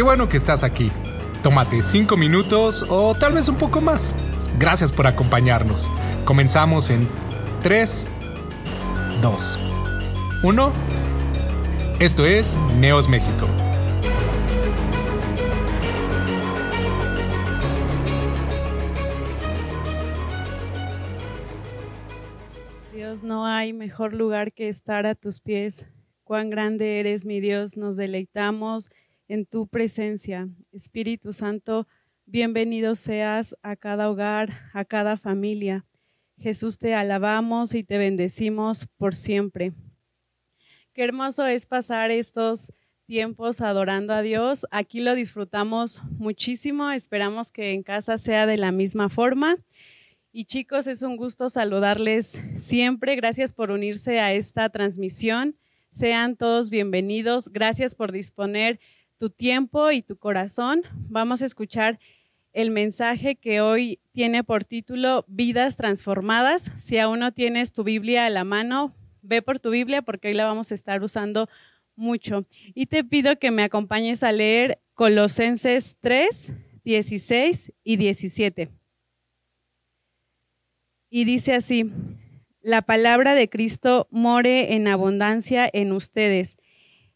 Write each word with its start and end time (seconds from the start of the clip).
Qué 0.00 0.04
bueno 0.04 0.30
que 0.30 0.38
estás 0.38 0.64
aquí. 0.64 0.90
Tómate 1.42 1.82
cinco 1.82 2.16
minutos 2.16 2.86
o 2.88 3.14
tal 3.14 3.34
vez 3.34 3.50
un 3.50 3.58
poco 3.58 3.82
más. 3.82 4.14
Gracias 4.58 4.94
por 4.94 5.06
acompañarnos. 5.06 5.90
Comenzamos 6.24 6.88
en 6.88 7.06
3, 7.62 8.08
2, 9.20 9.58
1. 10.42 10.72
Esto 11.98 12.24
es 12.24 12.56
Neos 12.78 13.10
México. 13.10 13.46
Dios, 22.94 23.22
no 23.22 23.44
hay 23.44 23.74
mejor 23.74 24.14
lugar 24.14 24.52
que 24.54 24.70
estar 24.70 25.04
a 25.04 25.14
tus 25.14 25.42
pies. 25.42 25.84
Cuán 26.24 26.48
grande 26.48 27.00
eres, 27.00 27.26
mi 27.26 27.40
Dios. 27.40 27.76
Nos 27.76 27.98
deleitamos 27.98 28.88
en 29.30 29.46
tu 29.46 29.68
presencia. 29.68 30.48
Espíritu 30.72 31.32
Santo, 31.32 31.86
bienvenido 32.26 32.96
seas 32.96 33.54
a 33.62 33.76
cada 33.76 34.10
hogar, 34.10 34.68
a 34.74 34.84
cada 34.84 35.16
familia. 35.16 35.86
Jesús, 36.36 36.78
te 36.78 36.94
alabamos 36.94 37.76
y 37.76 37.84
te 37.84 37.96
bendecimos 37.96 38.88
por 38.96 39.14
siempre. 39.14 39.72
Qué 40.92 41.04
hermoso 41.04 41.46
es 41.46 41.64
pasar 41.64 42.10
estos 42.10 42.72
tiempos 43.06 43.60
adorando 43.60 44.14
a 44.14 44.22
Dios. 44.22 44.66
Aquí 44.72 45.00
lo 45.00 45.14
disfrutamos 45.14 46.02
muchísimo. 46.18 46.90
Esperamos 46.90 47.52
que 47.52 47.70
en 47.70 47.84
casa 47.84 48.18
sea 48.18 48.46
de 48.46 48.58
la 48.58 48.72
misma 48.72 49.10
forma. 49.10 49.58
Y 50.32 50.46
chicos, 50.46 50.88
es 50.88 51.02
un 51.02 51.16
gusto 51.16 51.50
saludarles 51.50 52.42
siempre. 52.56 53.14
Gracias 53.14 53.52
por 53.52 53.70
unirse 53.70 54.18
a 54.18 54.32
esta 54.32 54.70
transmisión. 54.70 55.56
Sean 55.92 56.34
todos 56.34 56.68
bienvenidos. 56.68 57.48
Gracias 57.48 57.94
por 57.94 58.10
disponer 58.10 58.80
tu 59.20 59.28
tiempo 59.28 59.90
y 59.90 60.00
tu 60.00 60.16
corazón. 60.16 60.82
Vamos 60.94 61.42
a 61.42 61.44
escuchar 61.44 62.00
el 62.54 62.70
mensaje 62.70 63.36
que 63.36 63.60
hoy 63.60 64.00
tiene 64.12 64.44
por 64.44 64.64
título 64.64 65.26
Vidas 65.28 65.76
transformadas. 65.76 66.72
Si 66.78 66.96
aún 66.96 67.18
no 67.18 67.30
tienes 67.30 67.74
tu 67.74 67.84
Biblia 67.84 68.24
a 68.24 68.30
la 68.30 68.44
mano, 68.44 68.94
ve 69.20 69.42
por 69.42 69.58
tu 69.58 69.68
Biblia 69.68 70.00
porque 70.00 70.28
hoy 70.28 70.34
la 70.34 70.46
vamos 70.46 70.72
a 70.72 70.74
estar 70.74 71.02
usando 71.02 71.50
mucho. 71.96 72.46
Y 72.74 72.86
te 72.86 73.04
pido 73.04 73.38
que 73.38 73.50
me 73.50 73.62
acompañes 73.62 74.22
a 74.22 74.32
leer 74.32 74.80
Colosenses 74.94 75.96
3, 76.00 76.54
16 76.82 77.74
y 77.84 77.96
17. 77.98 78.70
Y 81.10 81.24
dice 81.26 81.52
así, 81.52 81.92
la 82.62 82.80
palabra 82.80 83.34
de 83.34 83.50
Cristo 83.50 84.08
more 84.10 84.72
en 84.72 84.88
abundancia 84.88 85.68
en 85.70 85.92
ustedes 85.92 86.56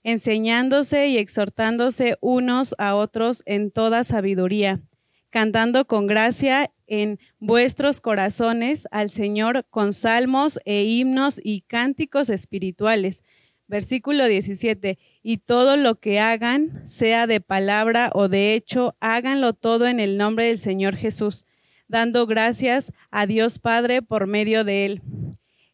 enseñándose 0.04 1.08
y 1.08 1.18
exhortándose 1.18 2.16
unos 2.20 2.74
a 2.78 2.94
otros 2.94 3.42
en 3.46 3.70
toda 3.70 4.04
sabiduría, 4.04 4.82
cantando 5.30 5.86
con 5.86 6.06
gracia 6.06 6.70
en 6.86 7.18
vuestros 7.40 8.00
corazones 8.00 8.86
al 8.90 9.10
Señor 9.10 9.66
con 9.70 9.94
salmos 9.94 10.60
e 10.66 10.84
himnos 10.84 11.40
y 11.42 11.62
cánticos 11.62 12.28
espirituales. 12.28 13.24
Versículo 13.66 14.26
17, 14.26 14.98
y 15.22 15.38
todo 15.38 15.76
lo 15.76 15.98
que 15.98 16.20
hagan, 16.20 16.86
sea 16.86 17.26
de 17.26 17.40
palabra 17.40 18.10
o 18.12 18.28
de 18.28 18.52
hecho, 18.52 18.94
háganlo 19.00 19.54
todo 19.54 19.86
en 19.86 20.00
el 20.00 20.18
nombre 20.18 20.44
del 20.44 20.58
Señor 20.58 20.96
Jesús, 20.96 21.46
dando 21.88 22.26
gracias 22.26 22.92
a 23.10 23.26
Dios 23.26 23.58
Padre 23.58 24.02
por 24.02 24.26
medio 24.26 24.64
de 24.64 24.84
él. 24.84 25.02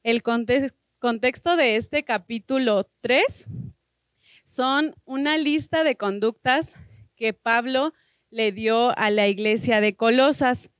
El 0.04 0.22
contexto 0.22 1.56
de 1.56 1.74
este 1.74 2.04
capítulo 2.04 2.88
3 3.00 3.48
son 4.50 4.96
una 5.04 5.38
lista 5.38 5.84
de 5.84 5.94
conductas 5.94 6.74
que 7.14 7.32
Pablo 7.32 7.92
le 8.30 8.50
dio 8.50 8.98
a 8.98 9.10
la 9.10 9.28
iglesia 9.28 9.80
de 9.80 9.94
Colosas. 9.94 10.70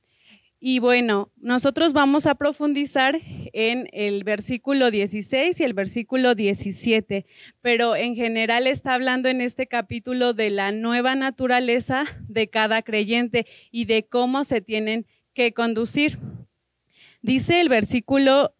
Y 0.59 0.79
bueno, 0.79 1.31
nosotros 1.37 1.93
vamos 1.93 2.27
a 2.27 2.35
profundizar 2.35 3.21
en 3.53 3.87
el 3.93 4.25
versículo 4.25 4.91
16 4.91 5.57
y 5.57 5.63
el 5.63 5.73
versículo 5.73 6.35
17, 6.35 7.25
pero 7.61 7.95
en 7.95 8.13
general 8.13 8.67
está 8.67 8.93
hablando 8.93 9.29
en 9.29 9.39
este 9.39 9.67
capítulo 9.67 10.33
de 10.33 10.49
la 10.49 10.73
nueva 10.73 11.15
naturaleza 11.15 12.03
de 12.27 12.49
cada 12.49 12.81
creyente 12.81 13.47
y 13.71 13.85
de 13.85 14.05
cómo 14.05 14.43
se 14.43 14.59
tienen 14.59 15.05
que 15.33 15.53
conducir. 15.53 16.19
Dice 17.21 17.61
el 17.61 17.69
versículo 17.69 18.53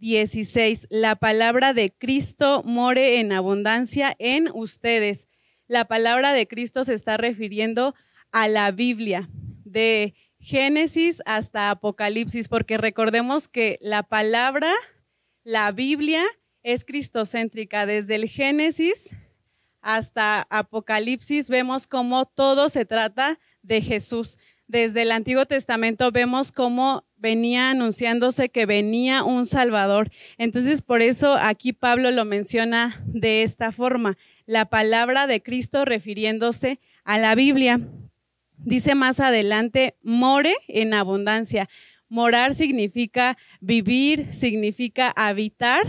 16. 0.00 0.86
La 0.90 1.16
palabra 1.16 1.72
de 1.72 1.90
Cristo 1.90 2.62
more 2.64 3.20
en 3.20 3.32
abundancia 3.32 4.14
en 4.18 4.48
ustedes. 4.52 5.28
La 5.66 5.86
palabra 5.86 6.32
de 6.32 6.46
Cristo 6.46 6.84
se 6.84 6.94
está 6.94 7.16
refiriendo 7.16 7.94
a 8.32 8.48
la 8.48 8.70
Biblia, 8.70 9.28
de 9.64 10.14
Génesis 10.40 11.22
hasta 11.26 11.70
Apocalipsis, 11.70 12.48
porque 12.48 12.78
recordemos 12.78 13.48
que 13.48 13.78
la 13.80 14.02
palabra, 14.02 14.72
la 15.44 15.72
Biblia, 15.72 16.24
es 16.62 16.84
cristocéntrica. 16.84 17.86
Desde 17.86 18.14
el 18.14 18.28
Génesis 18.28 19.10
hasta 19.80 20.46
Apocalipsis 20.50 21.48
vemos 21.48 21.86
cómo 21.86 22.26
todo 22.26 22.68
se 22.68 22.84
trata 22.84 23.38
de 23.62 23.80
Jesús. 23.80 24.38
Desde 24.66 25.02
el 25.02 25.12
Antiguo 25.12 25.46
Testamento 25.46 26.10
vemos 26.12 26.52
cómo 26.52 27.07
venía 27.18 27.70
anunciándose 27.70 28.48
que 28.48 28.66
venía 28.66 29.24
un 29.24 29.46
Salvador. 29.46 30.10
Entonces, 30.38 30.82
por 30.82 31.02
eso 31.02 31.36
aquí 31.36 31.72
Pablo 31.72 32.10
lo 32.10 32.24
menciona 32.24 33.02
de 33.06 33.42
esta 33.42 33.72
forma, 33.72 34.16
la 34.46 34.64
palabra 34.64 35.26
de 35.26 35.42
Cristo 35.42 35.84
refiriéndose 35.84 36.80
a 37.04 37.18
la 37.18 37.34
Biblia. 37.34 37.80
Dice 38.56 38.94
más 38.94 39.20
adelante, 39.20 39.96
more 40.02 40.54
en 40.68 40.94
abundancia. 40.94 41.68
Morar 42.08 42.54
significa 42.54 43.36
vivir, 43.60 44.32
significa 44.32 45.12
habitar 45.14 45.82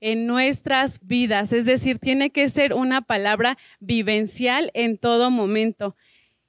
en 0.00 0.26
nuestras 0.26 0.98
vidas. 1.02 1.52
Es 1.52 1.66
decir, 1.66 1.98
tiene 1.98 2.30
que 2.30 2.48
ser 2.48 2.74
una 2.74 3.02
palabra 3.02 3.56
vivencial 3.78 4.70
en 4.74 4.98
todo 4.98 5.30
momento. 5.30 5.94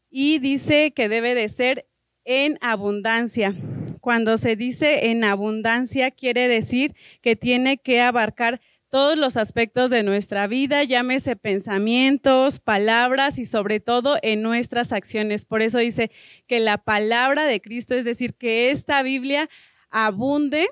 Y 0.10 0.40
dice 0.40 0.92
que 0.92 1.10
debe 1.10 1.36
de 1.36 1.48
ser 1.50 1.86
en 2.26 2.58
abundancia. 2.62 3.56
Cuando 4.02 4.38
se 4.38 4.56
dice 4.56 5.12
en 5.12 5.24
abundancia, 5.24 6.12
quiere 6.12 6.48
decir 6.48 6.96
que 7.22 7.36
tiene 7.36 7.78
que 7.78 8.02
abarcar 8.02 8.60
todos 8.90 9.18
los 9.18 9.38
aspectos 9.38 9.90
de 9.90 10.04
nuestra 10.04 10.48
vida, 10.48 10.84
llámese 10.84 11.38
pensamientos, 11.38 12.60
palabras 12.60 13.40
y 13.40 13.46
sobre 13.46 13.80
todo 13.80 14.18
en 14.22 14.42
nuestras 14.42 14.92
acciones. 14.92 15.46
Por 15.46 15.62
eso 15.62 15.78
dice 15.78 16.12
que 16.46 16.60
la 16.60 16.78
palabra 16.78 17.46
de 17.46 17.62
Cristo, 17.62 17.96
es 17.96 18.04
decir, 18.04 18.34
que 18.34 18.70
esta 18.70 19.02
Biblia 19.02 19.50
abunde 19.92 20.68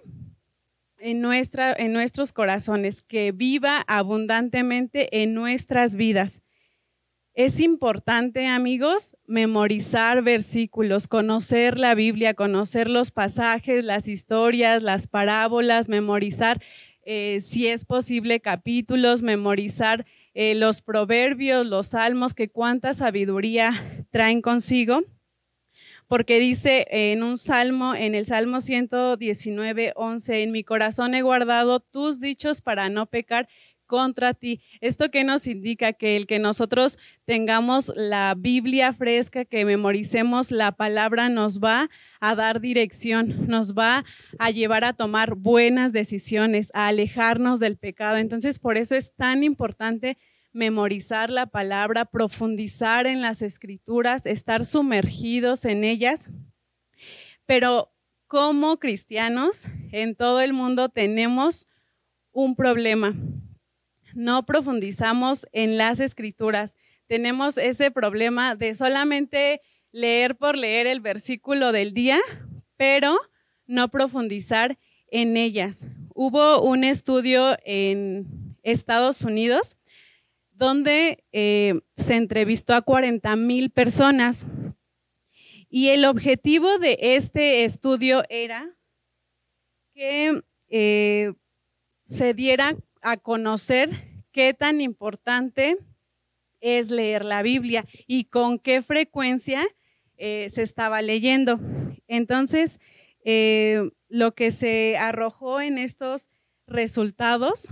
en, 0.98 1.22
nuestra, 1.22 1.72
en 1.72 1.94
nuestros 1.94 2.34
corazones, 2.34 3.02
que 3.02 3.32
viva 3.32 3.86
abundantemente 3.88 5.22
en 5.22 5.34
nuestras 5.34 5.96
vidas. 5.96 6.42
Es 7.40 7.62
importante, 7.62 8.48
amigos, 8.48 9.16
memorizar 9.26 10.22
versículos, 10.24 11.08
conocer 11.08 11.80
la 11.80 11.96
Biblia, 11.96 12.34
conocer 12.34 12.90
los 12.90 13.12
pasajes, 13.12 13.86
las 13.86 14.10
historias, 14.10 14.84
las 14.84 15.08
parábolas, 15.08 15.88
memorizar, 15.88 16.62
eh, 17.06 17.40
si 17.42 17.68
es 17.68 17.86
posible, 17.86 18.42
capítulos, 18.42 19.22
memorizar 19.22 20.06
eh, 20.34 20.54
los 20.54 20.82
proverbios, 20.82 21.66
los 21.66 21.88
salmos, 21.88 22.34
que 22.34 22.50
cuánta 22.50 22.94
sabiduría 22.94 23.72
traen 24.12 24.42
consigo. 24.42 25.04
Porque 26.10 26.40
dice 26.40 26.88
en 26.90 27.24
un 27.24 27.38
salmo, 27.38 27.96
en 27.96 28.16
el 28.16 28.26
Salmo 28.26 28.60
119, 28.60 29.94
11, 29.96 30.44
en 30.44 30.52
mi 30.52 30.66
corazón 30.66 31.14
he 31.14 31.22
guardado 31.22 31.80
tus 31.80 32.20
dichos 32.20 32.62
para 32.62 32.90
no 32.90 33.06
pecar 33.06 33.48
contra 33.90 34.36
ti. 34.36 34.62
¿Esto 34.82 35.10
qué 35.10 35.24
nos 35.24 35.48
indica? 35.48 35.94
Que 35.94 36.16
el 36.16 36.28
que 36.28 36.38
nosotros 36.38 37.00
tengamos 37.26 37.92
la 37.96 38.36
Biblia 38.38 38.94
fresca, 38.94 39.46
que 39.46 39.66
memoricemos 39.66 40.52
la 40.52 40.72
palabra, 40.72 41.28
nos 41.28 41.60
va 41.60 41.90
a 42.22 42.36
dar 42.36 42.62
dirección, 42.62 43.48
nos 43.48 43.74
va 43.74 44.06
a 44.38 44.52
llevar 44.52 44.86
a 44.86 44.94
tomar 44.94 45.34
buenas 45.34 45.92
decisiones, 45.92 46.70
a 46.76 46.88
alejarnos 46.88 47.60
del 47.60 47.78
pecado. 47.78 48.18
Entonces, 48.18 48.60
por 48.60 48.78
eso 48.78 48.96
es 48.96 49.16
tan 49.16 49.44
importante 49.44 50.18
memorizar 50.54 51.32
la 51.32 51.48
palabra, 51.48 52.06
profundizar 52.06 53.08
en 53.08 53.22
las 53.22 53.42
escrituras, 53.42 54.28
estar 54.28 54.66
sumergidos 54.66 55.66
en 55.66 55.84
ellas. 55.84 56.30
Pero 57.48 57.92
como 58.28 58.78
cristianos 58.78 59.66
en 59.92 60.16
todo 60.16 60.42
el 60.42 60.54
mundo 60.54 60.90
tenemos 60.90 61.68
un 62.32 62.56
problema 62.56 63.16
no 64.20 64.46
profundizamos 64.46 65.48
en 65.54 65.78
las 65.78 66.02
escrituras. 66.02 66.76
Tenemos 67.08 67.58
ese 67.58 67.90
problema 67.90 68.54
de 68.54 68.74
solamente 68.74 69.62
leer 69.94 70.36
por 70.36 70.58
leer 70.58 70.88
el 70.88 71.00
versículo 71.00 71.72
del 71.72 71.94
día, 71.94 72.20
pero 72.76 73.18
no 73.66 73.88
profundizar 73.88 74.78
en 75.08 75.38
ellas. 75.38 75.88
Hubo 76.14 76.62
un 76.62 76.84
estudio 76.84 77.58
en 77.64 78.58
Estados 78.62 79.22
Unidos 79.22 79.78
donde 80.52 81.24
eh, 81.32 81.80
se 81.96 82.18
entrevistó 82.18 82.74
a 82.74 82.82
40 82.82 83.38
mil 83.38 83.70
personas. 83.70 84.46
Y 85.70 85.90
el 85.90 86.04
objetivo 86.04 86.78
de 86.78 86.98
este 87.00 87.64
estudio 87.64 88.24
era 88.30 88.76
que 89.94 90.42
eh, 90.68 91.34
se 92.06 92.34
diera 92.34 92.76
a 93.02 93.16
conocer 93.16 94.09
qué 94.32 94.54
tan 94.54 94.82
importante 94.82 95.78
es 96.62 96.90
leer 96.90 97.26
la 97.26 97.42
Biblia 97.42 97.86
y 98.08 98.26
con 98.26 98.60
qué 98.60 98.82
frecuencia 98.82 99.66
eh, 100.18 100.50
se 100.52 100.64
estaba 100.64 101.02
leyendo. 101.02 101.60
Entonces, 102.08 102.80
eh, 103.24 103.90
lo 104.08 104.34
que 104.34 104.52
se 104.52 104.98
arrojó 104.98 105.62
en 105.62 105.78
estos 105.78 106.30
resultados 106.68 107.70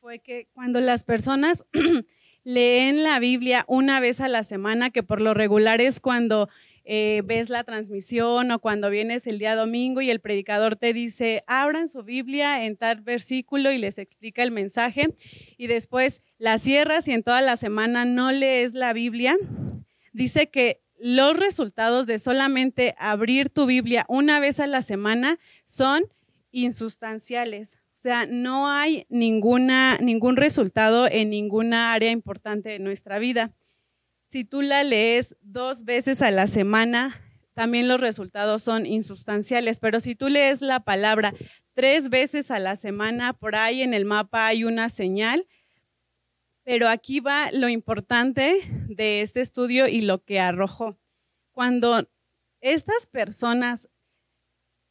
fue 0.00 0.18
que 0.18 0.48
cuando 0.52 0.80
las 0.80 1.04
personas 1.04 1.64
leen 2.44 3.02
la 3.02 3.18
Biblia 3.18 3.64
una 3.68 4.00
vez 4.00 4.20
a 4.20 4.28
la 4.28 4.44
semana, 4.44 4.90
que 4.90 5.02
por 5.02 5.20
lo 5.20 5.34
regular 5.34 5.80
es 5.80 6.00
cuando 6.00 6.48
eh, 6.90 7.20
ves 7.22 7.50
la 7.50 7.64
transmisión 7.64 8.50
o 8.50 8.60
cuando 8.60 8.88
vienes 8.88 9.26
el 9.26 9.38
día 9.38 9.54
domingo 9.54 10.00
y 10.00 10.08
el 10.08 10.20
predicador 10.20 10.74
te 10.74 10.94
dice, 10.94 11.44
abran 11.46 11.86
su 11.86 12.02
Biblia 12.02 12.64
en 12.64 12.78
tal 12.78 13.02
versículo 13.02 13.70
y 13.70 13.76
les 13.76 13.98
explica 13.98 14.42
el 14.42 14.52
mensaje 14.52 15.14
y 15.58 15.66
después 15.66 16.22
la 16.38 16.56
cierras 16.56 17.06
y 17.06 17.12
en 17.12 17.22
toda 17.22 17.42
la 17.42 17.58
semana 17.58 18.06
no 18.06 18.32
lees 18.32 18.72
la 18.72 18.94
Biblia, 18.94 19.36
dice 20.14 20.48
que 20.48 20.80
los 20.98 21.36
resultados 21.36 22.06
de 22.06 22.18
solamente 22.18 22.94
abrir 22.98 23.50
tu 23.50 23.66
Biblia 23.66 24.06
una 24.08 24.40
vez 24.40 24.58
a 24.58 24.66
la 24.66 24.80
semana 24.80 25.38
son 25.66 26.04
insustanciales. 26.52 27.80
O 27.98 28.00
sea, 28.00 28.24
no 28.24 28.66
hay 28.66 29.04
ninguna, 29.10 29.98
ningún 29.98 30.38
resultado 30.38 31.06
en 31.06 31.28
ninguna 31.28 31.92
área 31.92 32.10
importante 32.12 32.70
de 32.70 32.78
nuestra 32.78 33.18
vida 33.18 33.52
si 34.28 34.44
tú 34.44 34.60
la 34.60 34.84
lees 34.84 35.36
dos 35.40 35.84
veces 35.84 36.20
a 36.20 36.30
la 36.30 36.46
semana, 36.46 37.20
también 37.54 37.88
los 37.88 38.00
resultados 38.00 38.62
son 38.62 38.84
insustanciales, 38.84 39.80
pero 39.80 40.00
si 40.00 40.14
tú 40.14 40.28
lees 40.28 40.60
la 40.60 40.80
palabra 40.80 41.34
tres 41.72 42.10
veces 42.10 42.50
a 42.50 42.58
la 42.58 42.76
semana, 42.76 43.32
por 43.32 43.56
ahí 43.56 43.82
en 43.82 43.94
el 43.94 44.04
mapa 44.04 44.46
hay 44.46 44.64
una 44.64 44.90
señal, 44.90 45.46
pero 46.62 46.88
aquí 46.88 47.20
va 47.20 47.50
lo 47.52 47.68
importante 47.70 48.60
de 48.88 49.22
este 49.22 49.40
estudio 49.40 49.88
y 49.88 50.02
lo 50.02 50.22
que 50.22 50.40
arrojó. 50.40 50.98
Cuando 51.52 52.06
estas 52.60 53.06
personas 53.06 53.88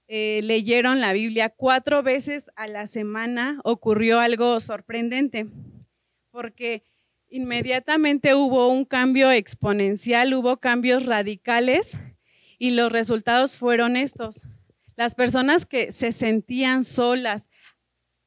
eh, 0.08 0.42
leyeron 0.44 1.00
la 1.00 1.14
Biblia 1.14 1.50
cuatro 1.50 2.02
veces 2.02 2.50
a 2.56 2.68
la 2.68 2.88
semana, 2.88 3.62
ocurrió 3.64 4.20
algo 4.20 4.60
sorprendente, 4.60 5.48
porque 6.32 6.84
Inmediatamente 7.30 8.36
hubo 8.36 8.70
un 8.70 8.86
cambio 8.86 9.32
exponencial, 9.32 10.34
hubo 10.34 10.58
cambios 10.58 11.06
radicales 11.06 11.98
y 12.58 12.72
los 12.72 12.92
resultados 12.92 13.58
fueron 13.58 13.98
estos. 13.98 14.48
Las 14.96 15.14
personas 15.14 15.66
que 15.66 15.92
se 15.92 16.14
sentían 16.14 16.86
solas 16.86 17.50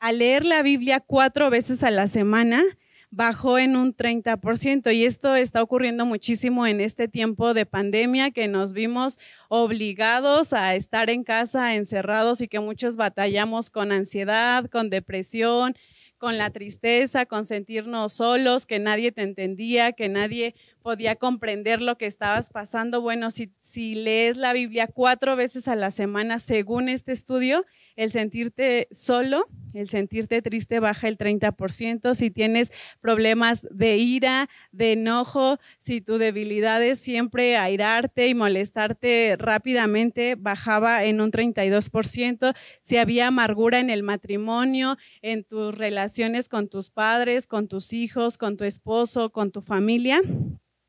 al 0.01 0.19
leer 0.19 0.45
la 0.45 0.63
Biblia 0.63 1.01
cuatro 1.01 1.49
veces 1.49 1.83
a 1.83 1.91
la 1.91 2.09
semana 2.09 2.63
bajó 3.11 3.59
en 3.59 3.75
un 3.75 3.97
30% 3.97 4.95
y 4.95 5.05
esto 5.05 5.35
está 5.35 5.63
ocurriendo 5.63 6.07
muchísimo 6.07 6.67
en 6.67 6.81
este 6.81 7.09
tiempo 7.09 7.55
de 7.55 7.67
pandemia 7.67 8.31
que 8.31 8.49
nos 8.49 8.73
vimos 8.73 9.19
obligados 9.49 10.53
a 10.53 10.75
estar 10.75 11.11
en 11.11 11.25
casa 11.25 11.75
encerrados 11.75 12.41
y 12.41 12.49
que 12.49 12.61
muchos 12.61 12.97
batallamos 12.97 13.71
con 13.71 13.93
ansiedad, 13.93 14.67
con 14.67 14.91
depresión, 14.91 15.75
con 16.21 16.37
la 16.37 16.51
tristeza, 16.51 17.25
con 17.25 17.47
sentirnos 17.47 18.13
solos, 18.13 18.67
que 18.67 18.79
nadie 18.79 19.11
te 19.11 19.23
entendía, 19.23 19.93
que 19.93 20.11
nadie 20.11 20.55
podía 20.83 21.17
comprender 21.17 21.81
lo 21.81 21.97
que 21.97 22.05
estabas 22.05 22.51
pasando. 22.51 23.01
Bueno, 23.01 23.31
si, 23.31 23.55
si 23.61 23.95
lees 23.95 24.37
la 24.37 24.53
Biblia 24.53 24.87
cuatro 24.87 25.35
veces 25.35 25.67
a 25.67 25.77
la 25.77 25.91
semana, 25.91 26.39
según 26.39 26.91
este 26.91 27.13
estudio, 27.13 27.65
el 28.01 28.11
sentirte 28.11 28.89
solo, 28.93 29.47
el 29.75 29.91
sentirte 29.91 30.41
triste 30.41 30.81
baja 30.81 31.07
el 31.07 31.19
30%. 31.19 32.15
Si 32.15 32.31
tienes 32.31 32.73
problemas 33.03 33.67
de 33.71 33.99
ira, 33.99 34.49
de 34.73 34.93
enojo, 34.93 35.59
si 35.81 36.01
tu 36.01 36.17
debilidad 36.17 36.83
es 36.83 36.99
siempre 36.99 37.59
airarte 37.59 38.29
y 38.29 38.35
molestarte 38.35 39.37
rápidamente, 39.39 40.35
bajaba 40.35 41.05
en 41.05 41.21
un 41.21 41.31
32%. 41.31 42.55
Si 42.81 42.97
había 42.97 43.27
amargura 43.27 43.81
en 43.81 43.91
el 43.91 44.03
matrimonio, 44.03 44.97
en 45.21 45.45
tus 45.45 45.77
relaciones 45.77 46.49
con 46.49 46.69
tus 46.69 46.89
padres, 46.89 47.47
con 47.47 47.69
tus 47.69 47.93
hijos, 47.93 48.39
con 48.39 48.57
tu 48.57 48.65
esposo, 48.65 49.31
con 49.31 49.53
tu 49.53 49.61
familia, 49.61 50.23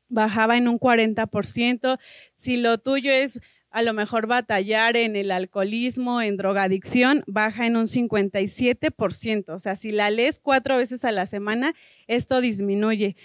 bajaba 0.08 0.56
en 0.56 0.66
un 0.66 0.80
40%. 0.80 1.98
Si 2.32 2.56
lo 2.56 2.78
tuyo 2.78 3.12
es 3.12 3.38
a 3.72 3.82
lo 3.82 3.94
mejor 3.94 4.26
batallar 4.26 4.96
en 4.96 5.16
el 5.16 5.30
alcoholismo, 5.30 6.20
en 6.20 6.36
drogadicción, 6.36 7.24
baja 7.26 7.66
en 7.66 7.76
un 7.76 7.86
57%. 7.86 9.54
O 9.54 9.58
sea, 9.58 9.76
si 9.76 9.92
la 9.92 10.10
lees 10.10 10.38
cuatro 10.38 10.76
veces 10.76 11.04
a 11.04 11.12
la 11.12 11.26
semana, 11.26 11.74
esto 12.06 12.40
disminuye. 12.40 13.16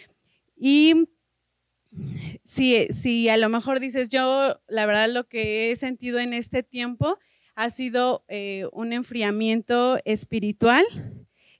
Y 0.56 1.10
si, 2.44 2.88
si 2.92 3.28
a 3.30 3.38
lo 3.38 3.50
mejor 3.50 3.80
dices, 3.80 4.10
yo 4.10 4.62
la 4.68 4.86
verdad 4.86 5.10
lo 5.10 5.28
que 5.28 5.72
he 5.72 5.76
sentido 5.76 6.20
en 6.20 6.34
este 6.34 6.64
tiempo 6.64 7.20
ha 7.56 7.70
sido 7.70 8.24
eh, 8.30 8.68
un 8.72 8.94
enfriamiento 8.94 10.00
espiritual, 10.06 10.86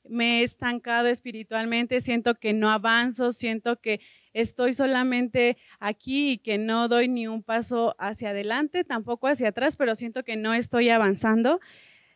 me 0.10 0.40
he 0.40 0.44
estancado 0.44 1.08
espiritualmente, 1.08 2.00
siento 2.00 2.36
que 2.36 2.54
no 2.54 2.70
avanzo, 2.70 3.34
siento 3.34 3.82
que 3.82 4.00
estoy 4.38 4.74
solamente 4.74 5.58
aquí 5.80 6.32
y 6.32 6.38
que 6.38 6.58
no 6.58 6.88
doy 6.88 7.08
ni 7.08 7.28
un 7.28 7.42
paso 7.42 7.96
hacia 7.98 8.30
adelante, 8.30 8.84
tampoco 8.84 9.28
hacia 9.28 9.50
atrás, 9.50 9.76
pero 9.76 9.96
siento 9.96 10.24
que 10.24 10.36
no 10.36 10.54
estoy 10.54 10.90
avanzando. 10.90 11.60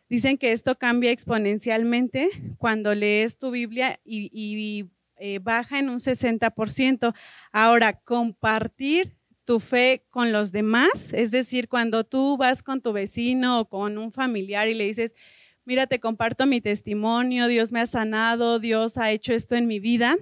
Dicen 0.08 0.38
que 0.38 0.52
esto 0.52 0.78
cambia 0.78 1.10
exponencialmente 1.10 2.30
cuando 2.58 2.94
lees 2.94 3.38
tu 3.38 3.50
Biblia 3.50 3.98
y, 4.04 4.86
eh, 5.16 5.38
baja 5.40 5.78
en 5.78 5.88
un 5.88 5.98
60%. 5.98 7.12
Ahora, 7.50 8.00
compartir 8.00 9.16
tu 9.44 9.58
fe 9.58 10.04
con 10.10 10.30
los 10.30 10.52
demás, 10.52 11.12
es 11.12 11.32
decir, 11.32 11.68
cuando 11.68 12.04
tú 12.04 12.36
vas 12.36 12.62
con 12.62 12.80
tu 12.80 12.92
vecino 12.92 13.60
o 13.60 13.68
con 13.68 13.98
un 13.98 14.12
familiar 14.12 14.68
y 14.68 14.74
le 14.74 14.84
dices, 14.84 15.16
mira, 15.64 15.88
te 15.88 15.98
comparto 15.98 16.46
mi 16.46 16.60
testimonio, 16.60 17.48
Dios 17.48 17.72
me 17.72 17.80
ha 17.80 17.86
sanado, 17.86 18.60
Dios 18.60 18.98
ha 18.98 19.10
hecho 19.10 19.32
esto 19.32 19.56
en 19.56 19.66
mi 19.66 19.80
vida, 19.80 20.16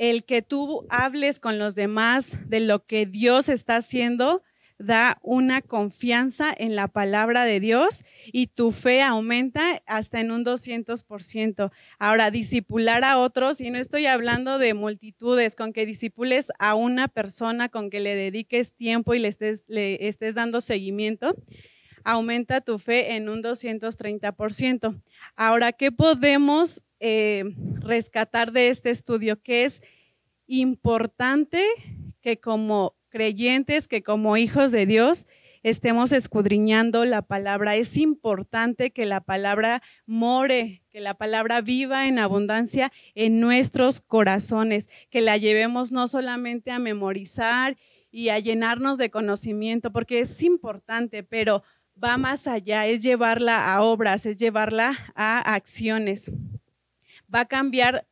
el 0.00 0.24
que 0.24 0.40
tú 0.40 0.86
hables 0.88 1.40
con 1.40 1.58
los 1.58 1.74
demás 1.74 2.38
de 2.46 2.60
lo 2.60 2.86
que 2.86 3.04
Dios 3.04 3.50
está 3.50 3.76
haciendo 3.76 4.42
da 4.78 5.18
una 5.22 5.60
confianza 5.60 6.54
en 6.56 6.74
la 6.74 6.88
palabra 6.88 7.44
de 7.44 7.60
Dios 7.60 8.06
y 8.32 8.46
tu 8.46 8.70
fe 8.70 9.02
aumenta 9.02 9.82
hasta 9.84 10.18
en 10.20 10.30
un 10.30 10.42
200%. 10.42 11.70
Ahora, 11.98 12.30
disipular 12.30 13.04
a 13.04 13.18
otros, 13.18 13.60
y 13.60 13.68
no 13.68 13.76
estoy 13.76 14.06
hablando 14.06 14.56
de 14.56 14.72
multitudes, 14.72 15.54
con 15.54 15.74
que 15.74 15.84
disipules 15.84 16.50
a 16.58 16.74
una 16.74 17.06
persona, 17.06 17.68
con 17.68 17.90
que 17.90 18.00
le 18.00 18.14
dediques 18.14 18.72
tiempo 18.72 19.12
y 19.12 19.18
le 19.18 19.28
estés, 19.28 19.64
le 19.68 20.08
estés 20.08 20.34
dando 20.34 20.62
seguimiento, 20.62 21.36
aumenta 22.04 22.60
tu 22.60 22.78
fe 22.78 23.16
en 23.16 23.28
un 23.28 23.42
230%. 23.42 25.00
Ahora, 25.36 25.72
¿qué 25.72 25.92
podemos 25.92 26.82
eh, 27.02 27.44
rescatar 27.80 28.52
de 28.52 28.68
este 28.68 28.90
estudio, 28.90 29.40
que 29.40 29.64
es 29.64 29.82
importante 30.46 31.64
que 32.20 32.38
como 32.38 32.94
creyentes, 33.08 33.88
que 33.88 34.02
como 34.02 34.36
hijos 34.36 34.70
de 34.70 34.84
Dios, 34.84 35.26
estemos 35.62 36.12
escudriñando 36.12 37.06
la 37.06 37.22
palabra. 37.22 37.76
Es 37.76 37.96
importante 37.96 38.90
que 38.90 39.06
la 39.06 39.22
palabra 39.22 39.82
more, 40.04 40.82
que 40.90 41.00
la 41.00 41.14
palabra 41.14 41.62
viva 41.62 42.06
en 42.06 42.18
abundancia 42.18 42.92
en 43.14 43.40
nuestros 43.40 44.02
corazones, 44.02 44.90
que 45.08 45.22
la 45.22 45.38
llevemos 45.38 45.92
no 45.92 46.06
solamente 46.06 46.70
a 46.70 46.78
memorizar 46.78 47.78
y 48.10 48.28
a 48.28 48.38
llenarnos 48.38 48.98
de 48.98 49.10
conocimiento, 49.10 49.90
porque 49.90 50.20
es 50.20 50.42
importante, 50.42 51.22
pero 51.22 51.62
va 52.02 52.16
más 52.16 52.46
allá, 52.46 52.86
es 52.86 53.00
llevarla 53.00 53.72
a 53.72 53.82
obras, 53.82 54.26
es 54.26 54.38
llevarla 54.38 55.12
a 55.14 55.54
acciones 55.54 56.30
va 57.32 57.40
a 57.40 57.48
cambiar 57.48 58.06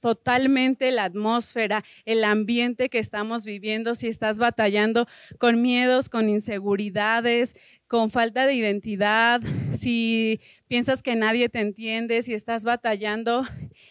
totalmente 0.00 0.92
la 0.92 1.04
atmósfera, 1.04 1.82
el 2.04 2.22
ambiente 2.22 2.88
que 2.88 2.98
estamos 2.98 3.44
viviendo, 3.44 3.94
si 3.94 4.08
estás 4.08 4.38
batallando 4.38 5.08
con 5.38 5.62
miedos, 5.62 6.08
con 6.08 6.28
inseguridades, 6.28 7.56
con 7.88 8.10
falta 8.10 8.46
de 8.46 8.54
identidad, 8.54 9.40
si 9.74 10.40
piensas 10.68 11.02
que 11.02 11.16
nadie 11.16 11.48
te 11.48 11.60
entiende, 11.60 12.22
si 12.22 12.34
estás 12.34 12.62
batallando 12.62 13.46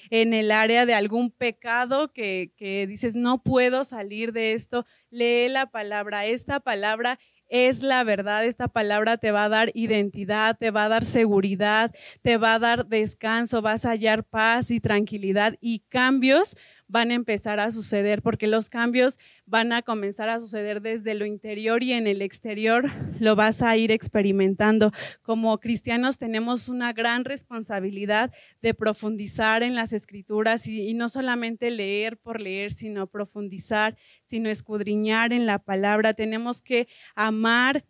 en 0.10 0.34
el 0.34 0.52
área 0.52 0.86
de 0.86 0.94
algún 0.94 1.32
pecado 1.32 2.14
que, 2.14 2.52
que 2.56 2.88
dices, 2.88 3.16
no 3.16 3.42
puedo 3.42 3.84
salir 3.84 4.32
de 4.32 4.54
esto, 4.54 4.86
lee 5.10 5.50
la 5.50 5.66
palabra. 5.66 6.26
Esta 6.26 6.60
palabra 6.60 7.20
es 7.50 7.82
la 7.82 8.04
verdad. 8.04 8.46
Esta 8.46 8.68
palabra 8.68 9.18
te 9.18 9.32
va 9.32 9.46
a 9.46 9.50
dar 9.50 9.72
identidad, 9.74 10.58
te 10.58 10.72
va 10.72 10.86
a 10.86 10.90
dar 10.90 11.06
seguridad, 11.06 11.92
te 12.22 12.38
va 12.38 12.56
a 12.56 12.60
dar 12.60 12.88
descanso, 12.88 13.62
vas 13.62 13.86
a 13.86 13.92
hallar 13.92 14.24
paz 14.24 14.72
y 14.72 14.80
tranquilidad 14.80 15.56
y 15.62 15.80
cambios 15.90 16.56
van 16.88 17.12
a 17.12 17.16
empezar 17.16 17.60
a 17.60 17.72
suceder, 17.72 18.22
porque 18.22 18.48
los 18.48 18.70
cambios 18.70 19.18
van 19.46 19.74
a 19.74 19.82
comenzar 19.82 20.30
a 20.30 20.40
suceder 20.40 20.82
desde 20.82 21.16
lo 21.16 21.26
interior 21.26 21.84
y 21.84 21.94
en 21.94 22.08
el 22.08 22.22
exterior 22.22 22.92
lo 23.20 23.36
vas 23.36 23.62
a 23.62 23.76
ir 23.78 23.92
experimentando. 23.92 24.92
Como 25.22 25.58
cristianos 25.60 26.18
tenemos 26.18 26.70
una 26.70 26.94
gran 26.94 27.26
responsabilidad 27.26 28.32
de 28.62 28.74
profundizar 28.74 29.64
en 29.64 29.76
las 29.76 29.94
escrituras 29.94 30.68
y, 30.68 30.94
no 30.94 31.10
solamente 31.10 31.72
leer 31.72 32.18
por 32.18 32.40
leer, 32.40 32.72
sino 32.72 33.08
profundizar, 33.08 33.98
sino 34.24 34.50
escudriñar 34.50 35.34
en 35.34 35.46
la 35.46 35.60
palabra. 35.60 36.14
Tenemos 36.14 36.62
que 36.62 36.88
amar 37.16 37.86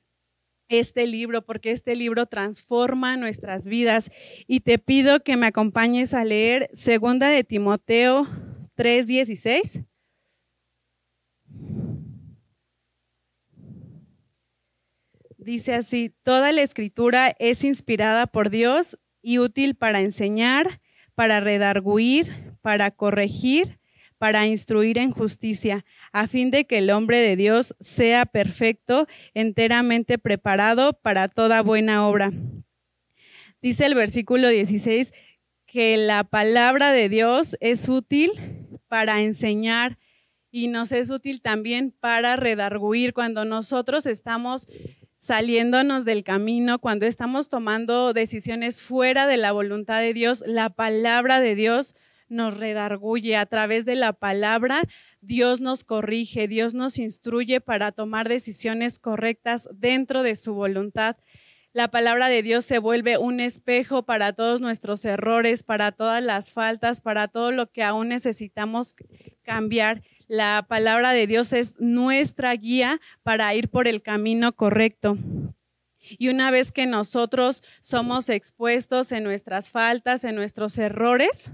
este 0.67 1.05
libro, 1.05 1.45
porque 1.45 1.71
este 1.71 1.95
libro 1.95 2.25
transforma 2.25 3.17
nuestras 3.17 3.67
vidas. 3.67 4.09
Y 4.47 4.61
te 4.61 4.79
pido 4.79 5.19
que 5.19 5.37
me 5.37 5.45
acompañes 5.45 6.13
a 6.15 6.23
leer 6.23 6.69
Segunda 6.73 7.29
de 7.29 7.43
Timoteo 7.43 8.27
3:16. 8.75 9.83
Dice 15.37 15.75
así, 15.75 16.11
toda 16.23 16.51
la 16.51 16.63
escritura 16.63 17.35
es 17.37 17.63
inspirada 17.63 18.25
por 18.25 18.49
Dios 18.49 18.97
y 19.21 19.37
útil 19.37 19.75
para 19.75 20.01
enseñar, 20.01 20.81
para 21.13 21.39
redarguir, 21.39 22.55
para 22.61 22.89
corregir, 22.89 23.79
para 24.17 24.47
instruir 24.47 24.97
en 24.97 25.11
justicia, 25.11 25.85
a 26.11 26.27
fin 26.27 26.49
de 26.49 26.65
que 26.65 26.79
el 26.79 26.89
hombre 26.89 27.19
de 27.19 27.35
Dios 27.35 27.75
sea 27.79 28.25
perfecto, 28.25 29.07
enteramente 29.35 30.17
preparado 30.17 30.93
para 30.93 31.27
toda 31.27 31.61
buena 31.61 32.07
obra. 32.07 32.31
Dice 33.61 33.85
el 33.85 33.93
versículo 33.93 34.47
16 34.47 35.13
que 35.67 35.97
la 35.97 36.23
palabra 36.23 36.91
de 36.91 37.07
Dios 37.09 37.55
es 37.59 37.87
útil 37.87 38.31
para 38.95 39.21
enseñar 39.21 39.97
y 40.51 40.69
nos 40.69 40.93
es 40.93 41.09
útil 41.09 41.41
también 41.41 41.91
para 41.91 42.37
redarguir 42.37 43.13
cuando 43.13 43.43
nosotros 43.43 44.05
estamos 44.05 44.69
saliéndonos 45.17 46.05
del 46.05 46.23
camino, 46.23 46.79
cuando 46.79 47.05
estamos 47.05 47.49
tomando 47.49 48.13
decisiones 48.13 48.81
fuera 48.81 49.27
de 49.27 49.35
la 49.35 49.51
voluntad 49.51 49.99
de 49.99 50.13
Dios, 50.13 50.45
la 50.47 50.69
palabra 50.69 51.41
de 51.41 51.55
Dios 51.55 51.93
nos 52.29 52.57
redarguye. 52.57 53.35
A 53.35 53.45
través 53.47 53.83
de 53.83 53.95
la 53.95 54.13
palabra, 54.13 54.81
Dios 55.19 55.59
nos 55.59 55.83
corrige, 55.83 56.47
Dios 56.47 56.73
nos 56.73 56.97
instruye 56.97 57.59
para 57.59 57.91
tomar 57.91 58.29
decisiones 58.29 58.97
correctas 58.97 59.67
dentro 59.73 60.23
de 60.23 60.37
su 60.37 60.53
voluntad. 60.53 61.17
La 61.75 61.89
palabra 61.89 62.29
de 62.29 62.41
Dios 62.41 62.63
se 62.63 62.79
vuelve 62.79 63.17
un 63.17 63.41
espejo 63.41 64.03
para 64.03 64.31
todos 64.31 64.61
nuestros 64.61 65.03
errores, 65.03 65.63
para 65.63 65.91
todas 65.91 66.23
las 66.23 66.53
faltas, 66.53 67.01
para 67.01 67.27
todo 67.27 67.51
lo 67.51 67.69
que 67.69 67.83
aún 67.83 68.07
necesitamos 68.07 68.95
cambiar. 69.43 70.01
La 70.29 70.65
palabra 70.69 71.11
de 71.11 71.27
Dios 71.27 71.51
es 71.51 71.75
nuestra 71.77 72.53
guía 72.53 73.01
para 73.23 73.53
ir 73.55 73.67
por 73.67 73.89
el 73.89 74.01
camino 74.01 74.55
correcto. 74.55 75.17
Y 75.99 76.29
una 76.29 76.49
vez 76.49 76.71
que 76.71 76.85
nosotros 76.85 77.61
somos 77.81 78.29
expuestos 78.29 79.11
en 79.11 79.25
nuestras 79.25 79.69
faltas, 79.69 80.23
en 80.23 80.35
nuestros 80.35 80.77
errores, 80.77 81.51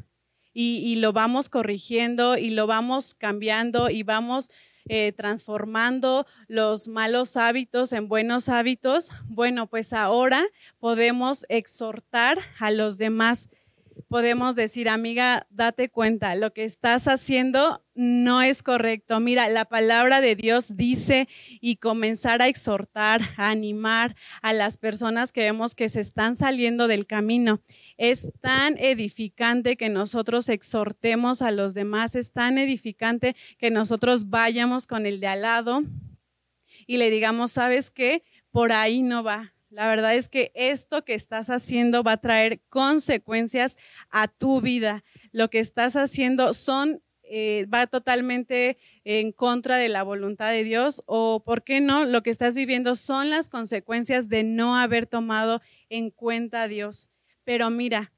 y, 0.53 0.97
lo 0.97 1.13
vamos 1.13 1.49
corrigiendo 1.49 2.37
y 2.37 2.51
lo 2.51 2.67
vamos 2.67 3.15
cambiando 3.15 3.89
y 3.89 4.03
vamos 4.03 4.51
eh, 4.87 5.11
transformando 5.11 6.25
los 6.47 6.87
malos 6.87 7.37
hábitos 7.37 7.93
en 7.93 8.07
buenos 8.07 8.49
hábitos, 8.49 9.11
bueno, 9.25 9.67
pues 9.67 9.93
ahora 9.93 10.43
podemos 10.79 11.45
exhortar 11.49 12.39
a 12.59 12.71
los 12.71 12.97
demás 12.97 13.49
podemos 14.11 14.55
decir, 14.55 14.89
amiga, 14.89 15.47
date 15.49 15.89
cuenta, 15.89 16.35
lo 16.35 16.53
que 16.53 16.65
estás 16.65 17.07
haciendo 17.07 17.81
no 17.95 18.41
es 18.41 18.63
correcto. 18.63 19.19
Mira, 19.21 19.47
la 19.47 19.65
palabra 19.65 20.21
de 20.21 20.35
Dios 20.35 20.75
dice 20.75 21.29
y 21.61 21.77
comenzar 21.77 22.41
a 22.41 22.47
exhortar, 22.47 23.21
a 23.37 23.49
animar 23.49 24.15
a 24.41 24.51
las 24.53 24.77
personas 24.77 25.31
que 25.31 25.41
vemos 25.41 25.75
que 25.75 25.87
se 25.87 26.01
están 26.01 26.35
saliendo 26.35 26.87
del 26.87 27.07
camino. 27.07 27.61
Es 28.03 28.31
tan 28.41 28.77
edificante 28.79 29.77
que 29.77 29.89
nosotros 29.89 30.49
exhortemos 30.49 31.41
a 31.41 31.51
los 31.51 31.73
demás, 31.75 32.15
es 32.15 32.31
tan 32.31 32.57
edificante 32.57 33.35
que 33.59 33.69
nosotros 33.69 34.29
vayamos 34.29 34.87
con 34.87 35.05
el 35.05 35.19
de 35.19 35.27
al 35.27 35.43
lado 35.43 35.83
y 36.87 36.97
le 36.97 37.11
digamos, 37.11 37.51
¿sabes 37.51 37.91
qué? 37.91 38.23
Por 38.51 38.71
ahí 38.71 39.03
no 39.03 39.23
va 39.23 39.53
la 39.71 39.87
verdad 39.87 40.15
es 40.15 40.27
que 40.27 40.51
esto 40.53 41.05
que 41.05 41.13
estás 41.13 41.49
haciendo 41.49 42.03
va 42.03 42.13
a 42.13 42.17
traer 42.17 42.59
consecuencias 42.67 43.77
a 44.09 44.27
tu 44.27 44.59
vida. 44.59 45.03
Lo 45.31 45.49
que 45.49 45.59
estás 45.59 45.95
haciendo 45.95 46.53
son 46.53 47.01
eh, 47.23 47.65
va 47.73 47.87
totalmente 47.87 48.77
en 49.05 49.31
contra 49.31 49.77
de 49.77 49.87
la 49.87 50.03
voluntad 50.03 50.51
de 50.51 50.65
Dios 50.65 51.01
o, 51.05 51.41
¿por 51.45 51.63
qué 51.63 51.79
no? 51.79 52.03
Lo 52.03 52.21
que 52.21 52.29
estás 52.29 52.53
viviendo 52.53 52.95
son 52.95 53.29
las 53.29 53.47
consecuencias 53.47 54.27
de 54.27 54.43
no 54.43 54.75
haber 54.75 55.07
tomado 55.07 55.61
en 55.87 56.09
cuenta 56.09 56.63
a 56.63 56.67
Dios. 56.67 57.09
Pero 57.43 57.69
mira, 57.69 58.11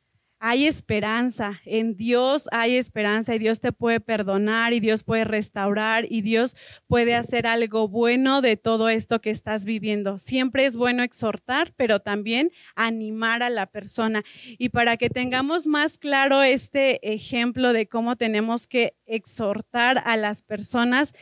hay 0.45 0.67
esperanza, 0.67 1.61
en 1.63 1.95
Dios 1.95 2.49
hay 2.51 2.75
esperanza 2.75 3.33
y 3.33 3.39
Dios 3.39 3.61
te 3.61 3.71
puede 3.71 4.01
perdonar 4.01 4.73
y 4.73 4.81
Dios 4.81 5.05
puede 5.05 5.23
restaurar 5.23 6.05
y 6.09 6.19
Dios 6.19 6.57
puede 6.85 7.15
hacer 7.15 7.47
algo 7.47 7.87
bueno 7.87 8.41
de 8.41 8.57
todo 8.57 8.89
esto 8.89 9.21
que 9.21 9.29
estás 9.29 9.63
viviendo. 9.63 10.19
Siempre 10.19 10.65
es 10.65 10.75
bueno 10.75 11.01
exhortar, 11.01 11.73
pero 11.77 12.01
también 12.01 12.51
animar 12.75 13.41
a 13.41 13.49
la 13.49 13.67
persona. 13.67 14.21
Y 14.57 14.67
para 14.67 14.97
que 14.97 15.09
tengamos 15.09 15.65
más 15.65 15.97
claro 15.97 16.43
este 16.43 17.13
ejemplo 17.13 17.71
de 17.71 17.87
cómo 17.87 18.17
tenemos 18.17 18.67
que 18.67 18.97
exhortar 19.05 20.03
a 20.05 20.17
las 20.17 20.41
personas, 20.41 21.13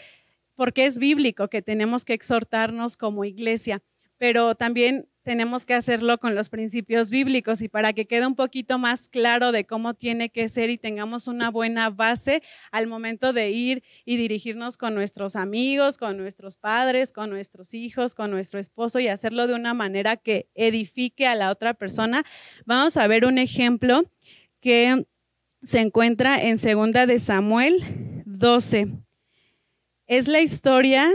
porque 0.55 0.85
es 0.85 0.97
bíblico 0.97 1.47
que 1.47 1.61
tenemos 1.61 2.05
que 2.05 2.13
exhortarnos 2.13 2.97
como 2.97 3.23
iglesia, 3.23 3.83
pero 4.17 4.55
también 4.55 5.10
tenemos 5.23 5.65
que 5.65 5.73
hacerlo 5.73 6.17
con 6.17 6.35
los 6.35 6.49
principios 6.49 7.09
bíblicos 7.09 7.61
y 7.61 7.69
para 7.69 7.93
que 7.93 8.07
quede 8.07 8.25
un 8.25 8.35
poquito 8.35 8.77
más 8.77 9.07
claro 9.07 9.51
de 9.51 9.65
cómo 9.65 9.93
tiene 9.93 10.29
que 10.29 10.49
ser 10.49 10.69
y 10.69 10.77
tengamos 10.77 11.27
una 11.27 11.51
buena 11.51 11.89
base 11.89 12.41
al 12.71 12.87
momento 12.87 13.31
de 13.31 13.51
ir 13.51 13.83
y 14.05 14.17
dirigirnos 14.17 14.77
con 14.77 14.95
nuestros 14.95 15.35
amigos, 15.35 15.97
con 15.97 16.17
nuestros 16.17 16.57
padres, 16.57 17.13
con 17.13 17.29
nuestros 17.29 17.73
hijos, 17.73 18.15
con 18.15 18.31
nuestro 18.31 18.59
esposo 18.59 18.99
y 18.99 19.07
hacerlo 19.07 19.47
de 19.47 19.53
una 19.53 19.73
manera 19.73 20.17
que 20.17 20.49
edifique 20.55 21.27
a 21.27 21.35
la 21.35 21.51
otra 21.51 21.73
persona. 21.73 22.23
Vamos 22.65 22.97
a 22.97 23.07
ver 23.07 23.25
un 23.25 23.37
ejemplo 23.37 24.03
que 24.59 25.05
se 25.61 25.79
encuentra 25.79 26.41
en 26.41 26.57
segunda 26.57 27.05
de 27.05 27.19
Samuel 27.19 28.23
12. 28.25 28.87
Es 30.07 30.27
la 30.27 30.41
historia 30.41 31.07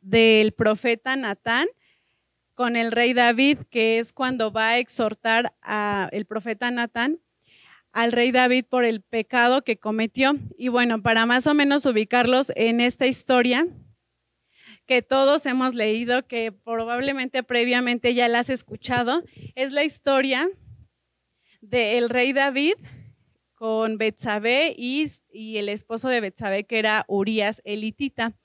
del 0.00 0.52
profeta 0.52 1.14
Natán 1.16 1.68
con 2.62 2.76
el 2.76 2.92
rey 2.92 3.12
David, 3.12 3.58
que 3.70 3.98
es 3.98 4.12
cuando 4.12 4.52
va 4.52 4.68
a 4.68 4.78
exhortar 4.78 5.52
a 5.62 6.08
el 6.12 6.26
profeta 6.26 6.70
Natán 6.70 7.18
al 7.90 8.12
rey 8.12 8.30
David 8.30 8.66
por 8.70 8.84
el 8.84 9.00
pecado 9.00 9.64
que 9.64 9.78
cometió. 9.78 10.36
Y 10.56 10.68
bueno, 10.68 11.02
para 11.02 11.26
más 11.26 11.48
o 11.48 11.54
menos 11.54 11.84
ubicarlos 11.86 12.52
en 12.54 12.80
esta 12.80 13.08
historia 13.08 13.66
que 14.86 15.02
todos 15.02 15.44
hemos 15.46 15.74
leído, 15.74 16.24
que 16.28 16.52
probablemente 16.52 17.42
previamente 17.42 18.14
ya 18.14 18.28
la 18.28 18.38
has 18.38 18.48
escuchado, 18.48 19.24
es 19.56 19.72
la 19.72 19.82
historia 19.82 20.48
del 21.62 22.10
rey 22.10 22.32
David 22.32 22.74
con 23.54 23.98
Betsabé 23.98 24.72
y, 24.78 25.08
y 25.32 25.56
el 25.56 25.68
esposo 25.68 26.08
de 26.08 26.20
Betsabé 26.20 26.62
que 26.62 26.78
era 26.78 27.04
Urias 27.08 27.60
elitita. 27.64 28.36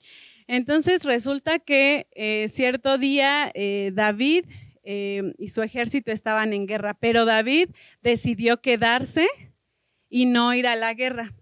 Entonces 0.48 1.04
resulta 1.04 1.58
que 1.58 2.08
eh, 2.12 2.48
cierto 2.48 2.96
día 2.96 3.52
eh, 3.54 3.92
David 3.92 4.46
eh, 4.82 5.34
y 5.36 5.50
su 5.50 5.62
ejército 5.62 6.10
estaban 6.10 6.54
en 6.54 6.66
guerra, 6.66 6.94
pero 6.94 7.26
David 7.26 7.68
decidió 8.02 8.62
quedarse 8.62 9.28
y 10.08 10.24
no 10.24 10.54
ir 10.54 10.66
a 10.66 10.74
la 10.74 10.94
guerra, 10.94 11.34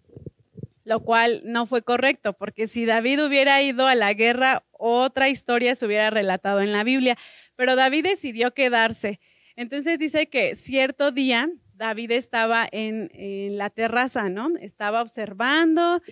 lo 0.82 1.04
cual 1.04 1.42
no 1.44 1.66
fue 1.66 1.82
correcto, 1.82 2.32
porque 2.32 2.66
si 2.66 2.84
David 2.84 3.24
hubiera 3.24 3.62
ido 3.62 3.86
a 3.86 3.94
la 3.94 4.12
guerra, 4.12 4.64
otra 4.72 5.28
historia 5.28 5.76
se 5.76 5.86
hubiera 5.86 6.10
relatado 6.10 6.60
en 6.60 6.72
la 6.72 6.82
Biblia, 6.82 7.16
pero 7.54 7.76
David 7.76 8.02
decidió 8.02 8.54
quedarse. 8.54 9.20
Entonces 9.54 10.00
dice 10.00 10.26
que 10.26 10.56
cierto 10.56 11.12
día 11.12 11.48
David 11.74 12.10
estaba 12.10 12.66
en, 12.72 13.12
en 13.14 13.56
la 13.56 13.70
terraza, 13.70 14.28
¿no? 14.28 14.50
Estaba 14.60 15.00
observando 15.00 16.02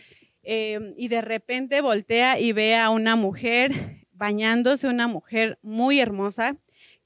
Em, 0.45 0.95
y 0.97 1.09
de 1.09 1.23
repente 1.23 1.81
voltea 1.81 2.39
y 2.39 2.53
ve 2.53 2.77
a 2.77 2.91
una 2.91 3.17
mujer 3.17 4.05
bañándose, 4.13 4.89
una 4.89 5.09
mujer 5.09 5.59
muy 5.63 6.01
hermosa 6.01 6.57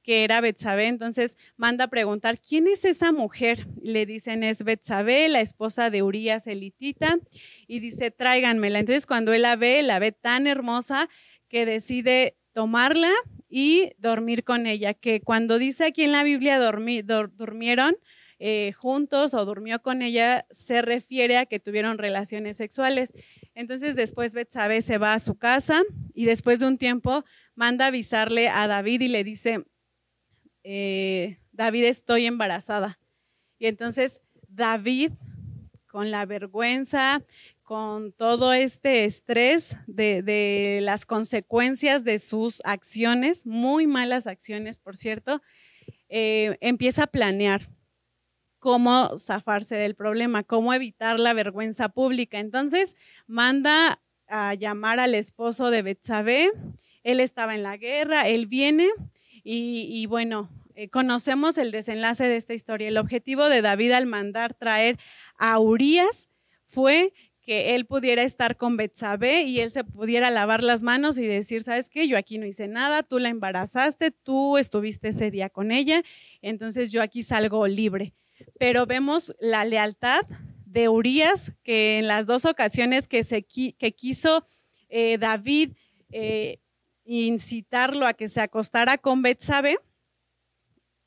que 0.08 0.24
era 0.24 0.40
Betsabé, 0.40 0.86
entonces 0.86 1.36
manda 1.58 1.84
a 1.84 1.88
preguntar, 1.88 2.38
¿quién 2.40 2.66
es 2.66 2.86
esa 2.86 3.12
mujer? 3.12 3.66
Le 3.82 4.06
dicen, 4.06 4.42
es 4.42 4.64
Betsabé, 4.64 5.28
la 5.28 5.42
esposa 5.42 5.90
de 5.90 6.02
Urias 6.02 6.46
elitita, 6.46 7.18
y 7.66 7.80
dice, 7.80 8.10
tráiganmela. 8.10 8.78
Entonces 8.78 9.04
cuando 9.04 9.34
él 9.34 9.42
la 9.42 9.56
ve, 9.56 9.82
la 9.82 9.98
ve 9.98 10.12
tan 10.12 10.46
hermosa 10.46 11.10
que 11.48 11.66
decide 11.66 12.38
tomarla 12.54 13.12
y 13.50 13.90
dormir 13.98 14.44
con 14.44 14.66
ella, 14.66 14.94
que 14.94 15.20
cuando 15.20 15.58
dice 15.58 15.84
aquí 15.84 16.04
en 16.04 16.12
la 16.12 16.22
Biblia 16.22 16.58
durmieron, 16.58 17.94
eh, 18.40 18.72
juntos 18.72 19.34
o 19.34 19.44
durmió 19.44 19.82
con 19.82 20.00
ella, 20.00 20.46
se 20.50 20.80
refiere 20.80 21.38
a 21.38 21.46
que 21.46 21.58
tuvieron 21.58 21.98
relaciones 21.98 22.56
sexuales. 22.56 23.14
Entonces 23.54 23.96
después 23.96 24.32
Betsabe 24.32 24.80
se 24.82 24.98
va 24.98 25.14
a 25.14 25.18
su 25.18 25.36
casa 25.36 25.82
y 26.14 26.24
después 26.24 26.60
de 26.60 26.66
un 26.66 26.78
tiempo 26.78 27.24
manda 27.56 27.86
avisarle 27.86 28.48
a 28.48 28.68
David 28.68 29.00
y 29.00 29.08
le 29.08 29.24
dice, 29.24 29.64
eh, 30.62 31.38
David, 31.50 31.84
estoy 31.84 32.26
embarazada. 32.26 33.00
Y 33.58 33.66
entonces 33.66 34.22
David, 34.46 35.12
con 35.88 36.12
la 36.12 36.24
vergüenza, 36.24 37.24
con 37.64 38.12
todo 38.12 38.52
este 38.52 39.04
estrés 39.04 39.76
de, 39.88 40.78
las 40.82 41.04
consecuencias 41.04 42.04
de 42.04 42.20
sus 42.20 42.62
acciones, 42.64 43.46
muy 43.46 43.88
malas 43.88 44.28
acciones, 44.28 44.78
por 44.78 44.96
cierto, 44.96 45.42
eh, 46.08 46.56
empieza 46.60 47.02
a 47.02 47.06
planear 47.08 47.68
cómo 48.58 49.16
zafarse 49.18 49.76
del 49.76 49.94
problema, 49.94 50.42
cómo 50.42 50.74
evitar 50.74 51.20
la 51.20 51.32
vergüenza 51.32 51.88
pública. 51.88 52.38
Entonces 52.40 52.96
manda 53.26 54.00
a 54.26 54.54
llamar 54.54 55.00
al 55.00 55.14
esposo 55.14 55.70
de 55.70 55.82
Betsabé. 55.82 56.50
Él 57.02 57.20
estaba 57.20 57.54
en 57.54 57.62
la 57.62 57.76
guerra, 57.76 58.28
él 58.28 58.46
viene 58.46 58.88
y, 59.44 60.04
bueno, 60.06 60.50
eh, 60.74 60.90
conocemos 60.90 61.56
el 61.56 61.70
desenlace 61.70 62.24
de 62.24 62.36
esta 62.36 62.54
historia. 62.54 62.88
El 62.88 62.98
objetivo 62.98 63.48
de 63.48 63.62
David 63.62 63.92
al 63.92 64.06
mandar 64.06 64.54
traer 64.54 64.98
a 65.38 65.58
Urias 65.58 66.28
fue 66.66 67.14
que 67.40 67.74
él 67.74 67.86
pudiera 67.86 68.24
estar 68.24 68.58
con 68.58 68.76
Betsabé 68.76 69.44
y 69.44 69.60
él 69.60 69.70
se 69.70 69.82
pudiera 69.82 70.30
lavar 70.30 70.62
las 70.62 70.82
manos 70.82 71.16
y 71.16 71.26
decir, 71.26 71.62
¿sabes 71.62 71.88
qué? 71.88 72.06
Yo 72.06 72.18
aquí 72.18 72.36
no 72.36 72.44
hice 72.44 72.68
nada, 72.68 73.02
tú 73.02 73.18
la 73.18 73.30
embarazaste, 73.30 74.10
tú 74.10 74.58
estuviste 74.58 75.08
ese 75.08 75.30
día 75.30 75.48
con 75.48 75.72
ella, 75.72 76.02
entonces 76.42 76.92
yo 76.92 77.00
aquí 77.00 77.22
salgo 77.22 77.66
libre. 77.66 78.12
Pero 78.58 78.86
vemos 78.86 79.34
la 79.40 79.64
lealtad 79.64 80.26
de 80.64 80.88
Urias, 80.88 81.52
que 81.62 81.98
en 81.98 82.06
las 82.06 82.26
dos 82.26 82.44
ocasiones 82.44 83.08
que, 83.08 83.24
se, 83.24 83.42
que 83.42 83.94
quiso 83.96 84.46
eh, 84.88 85.18
David 85.18 85.72
eh, 86.10 86.60
incitarlo 87.04 88.06
a 88.06 88.14
que 88.14 88.28
se 88.28 88.40
acostara 88.40 88.98
con 88.98 89.22
Betsabé, 89.22 89.78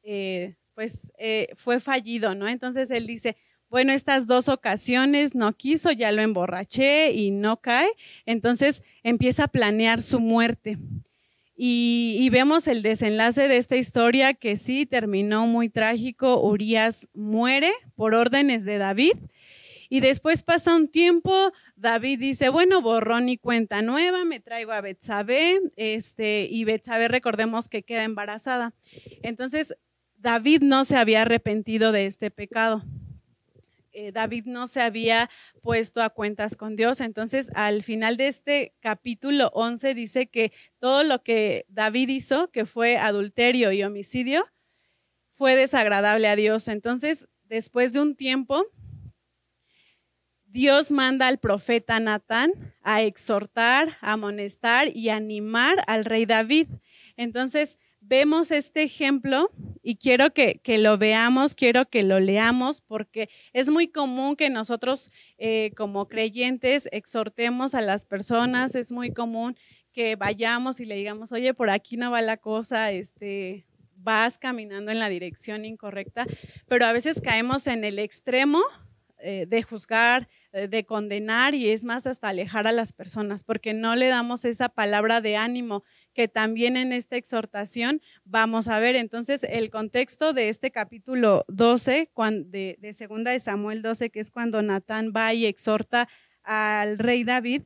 eh, 0.03 0.55
pues 0.73 1.11
fue 1.55 1.79
fallido, 1.79 2.33
¿no? 2.33 2.47
Entonces 2.47 2.89
él 2.89 3.05
dice, 3.05 3.38
bueno, 3.69 3.93
estas 3.93 4.25
dos 4.25 4.50
ocasiones 4.50 5.35
no 5.35 5.53
quiso, 5.53 5.91
ya 5.91 6.11
lo 6.11 6.21
emborraché 6.21 7.11
y 7.11 7.29
no 7.29 7.61
cae, 7.61 7.89
entonces 8.25 8.81
empieza 9.03 9.43
a 9.43 9.47
planear 9.47 10.01
su 10.01 10.19
muerte. 10.19 10.77
Y, 11.63 12.27
vemos 12.31 12.67
el 12.67 12.81
desenlace 12.81 13.47
de 13.47 13.57
esta 13.57 13.75
historia 13.75 14.33
que 14.33 14.57
sí 14.57 14.87
terminó 14.87 15.45
muy 15.45 15.69
trágico. 15.69 16.41
Urias 16.41 17.07
muere 17.13 17.71
por 17.95 18.15
órdenes 18.15 18.65
de 18.65 18.79
David. 18.79 19.13
Y 19.87 19.99
después 19.99 20.41
pasa 20.41 20.75
un 20.75 20.87
tiempo, 20.87 21.51
David 21.75 22.19
dice, 22.19 22.49
bueno, 22.49 22.81
borrón 22.81 23.29
y 23.29 23.37
cuenta 23.37 23.83
nueva, 23.83 24.25
me 24.25 24.39
traigo 24.39 24.71
a 24.71 24.81
Betsabé, 24.81 25.59
este, 25.75 26.47
y 26.49 26.63
Betsabé 26.63 27.07
recordemos 27.09 27.69
que 27.69 27.83
queda 27.83 28.05
embarazada. 28.05 28.73
Entonces, 29.21 29.75
David 30.17 30.63
no 30.63 30.83
se 30.83 30.97
había 30.97 31.21
arrepentido 31.21 31.91
de 31.91 32.07
este 32.07 32.31
pecado. 32.31 32.83
Eh, 33.93 34.12
David 34.12 34.45
no 34.45 34.67
se 34.67 34.81
había 34.81 35.29
puesto 35.62 36.01
a 36.01 36.10
cuentas 36.10 36.55
con 36.55 36.75
Dios. 36.75 37.01
Entonces, 37.01 37.51
al 37.55 37.83
final 37.83 38.17
de 38.17 38.27
este 38.27 38.74
capítulo 38.79 39.51
11 39.53 39.93
dice 39.93 40.27
que 40.27 40.51
todo 40.79 41.03
lo 41.03 41.24
que 41.24 41.65
David 41.67 42.10
hizo, 42.10 42.50
que 42.51 42.65
fue 42.65 42.98
adulterio 42.98 43.71
y 43.71 43.83
homicidio, 43.83 44.45
fue 45.31 45.55
desagradable 45.55 46.27
a 46.27 46.36
Dios. 46.36 46.67
Entonces, 46.67 47.27
después 47.43 47.93
de 47.93 48.01
un 48.01 48.15
tiempo, 48.15 48.65
Dios 50.45 50.91
manda 50.91 51.27
al 51.27 51.39
profeta 51.39 52.00
Natán 52.00 52.75
a 52.81 53.01
exhortar, 53.01 53.98
a 54.01 54.13
amonestar 54.13 54.89
y 54.94 55.09
animar 55.09 55.83
al 55.87 56.05
rey 56.05 56.25
David. 56.25 56.68
Entonces, 57.15 57.77
vemos 58.11 58.51
este 58.51 58.83
ejemplo 58.83 59.50
y 59.81 59.95
quiero 59.95 60.33
que, 60.33 60.59
lo 60.77 60.97
veamos, 60.97 61.55
quiero 61.55 61.89
que 61.89 62.03
lo 62.03 62.19
leamos, 62.19 62.81
porque 62.81 63.29
es 63.53 63.69
muy 63.69 63.87
común 63.87 64.35
que 64.35 64.50
nosotros 64.50 65.13
eh, 65.37 65.71
como 65.77 66.09
creyentes 66.09 66.89
exhortemos 66.91 67.74
a 67.74 67.79
las 67.79 68.05
personas, 68.05 68.75
es 68.75 68.91
muy 68.91 69.13
común 69.13 69.55
que 69.93 70.17
vayamos 70.17 70.81
y 70.81 70.85
le 70.85 70.95
digamos, 70.95 71.31
oye, 71.31 71.53
por 71.53 71.69
aquí 71.69 71.95
no 71.95 72.11
va 72.11 72.21
la 72.21 72.35
cosa, 72.35 72.91
este, 72.91 73.65
vas 73.95 74.37
caminando 74.37 74.91
en 74.91 75.00
la 75.00 75.07
dirección 75.07 75.63
incorrecta, 75.63 76.27
pero 76.67 76.87
a 76.87 76.91
veces 76.91 77.21
caemos 77.21 77.65
en 77.65 77.85
el 77.85 77.97
extremo 77.97 78.61
eh, 79.19 79.45
de 79.47 79.61
juzgar, 79.61 80.27
eh, 80.51 80.67
de 80.67 80.83
condenar 80.83 81.53
y 81.53 81.69
es 81.69 81.83
más 81.83 82.07
hasta 82.07 82.27
alejar 82.27 82.65
a 82.65 82.71
las 82.71 82.91
personas, 82.91 83.43
porque 83.43 83.74
no 83.74 83.95
le 83.95 84.07
damos 84.07 84.43
esa 84.45 84.67
palabra 84.67 85.21
de 85.21 85.37
ánimo 85.37 85.83
que 86.13 86.27
también 86.27 86.77
en 86.77 86.93
esta 86.93 87.15
exhortación 87.17 88.01
vamos 88.24 88.67
a 88.67 88.79
ver. 88.79 88.95
Entonces, 88.95 89.43
el 89.43 89.69
contexto 89.69 90.33
de 90.33 90.50
este 90.50 90.71
capítulo 90.71 91.45
12, 91.47 92.09
de, 92.45 92.77
de 92.79 92.93
segunda 92.93 93.31
de 93.31 93.39
Samuel 93.39 93.81
12, 93.81 94.09
que 94.09 94.19
es 94.19 94.31
cuando 94.31 94.61
Natán 94.61 95.13
va 95.15 95.33
y 95.33 95.45
exhorta 95.45 96.07
al 96.43 96.97
rey 97.00 97.24
David, 97.24 97.63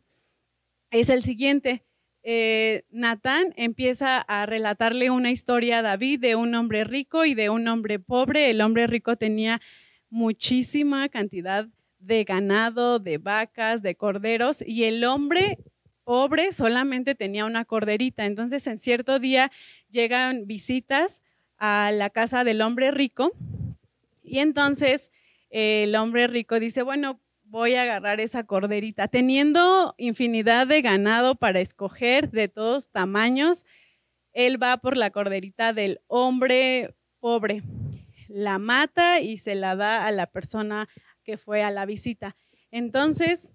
es 0.91 1.10
el 1.10 1.23
siguiente. 1.23 1.86
Eh, 2.23 2.86
Natán 2.89 3.53
empieza 3.55 4.17
a 4.17 4.47
relatarle 4.47 5.12
una 5.12 5.29
historia 5.29 5.79
a 5.79 5.81
David 5.84 6.19
de 6.19 6.36
un 6.36 6.55
hombre 6.55 6.84
rico 6.84 7.25
y 7.25 7.36
de 7.36 7.49
un 7.49 7.67
hombre 7.67 7.99
pobre. 7.99 8.49
El 8.49 8.62
hombre 8.62 8.88
rico 8.88 9.15
tenía 9.15 9.62
muchísima 10.10 11.08
cantidad 11.10 11.67
de 11.99 12.23
ganado, 12.23 12.99
de 12.99 13.17
vacas, 13.17 13.81
de 13.81 13.95
corderos, 13.95 14.63
y 14.65 14.86
el 14.86 15.03
hombre 15.03 15.58
pobre 16.06 16.54
solamente 16.54 17.15
tenía 17.15 17.44
una 17.44 17.65
corderita. 17.65 18.26
Entonces, 18.26 18.65
en 18.68 18.80
cierto 18.80 19.20
día 19.20 19.52
llegan 19.89 20.48
visitas 20.48 21.22
a 21.58 21.91
la 21.91 22.10
casa 22.10 22.46
del 22.46 22.62
hombre 22.62 22.91
rico 22.91 23.34
y 24.24 24.39
entonces 24.39 25.12
el 25.50 25.96
hombre 25.96 26.28
rico 26.28 26.60
dice, 26.60 26.82
bueno, 26.82 27.20
voy 27.44 27.76
a 27.76 27.84
agarrar 27.84 28.20
esa 28.20 28.44
corderita. 28.44 29.08
Teniendo 29.08 29.96
infinidad 29.98 30.68
de 30.68 30.82
ganado 30.82 31.36
para 31.36 31.60
escoger 31.60 32.32
de 32.32 32.48
todos 32.48 32.89
tamaños, 32.89 33.65
él 34.34 34.62
va 34.62 34.78
por 34.78 34.98
la 34.98 35.12
corderita 35.12 35.74
del 35.74 36.02
hombre 36.08 36.96
pobre, 37.20 37.63
la 38.28 38.60
mata 38.60 39.22
y 39.22 39.38
se 39.38 39.56
la 39.56 39.76
da 39.76 40.06
a 40.06 40.12
la 40.12 40.28
persona 40.28 40.89
que 41.24 41.38
fue 41.38 41.63
a 41.63 41.72
la 41.72 41.86
visita. 41.86 42.36
Entonces, 42.72 43.54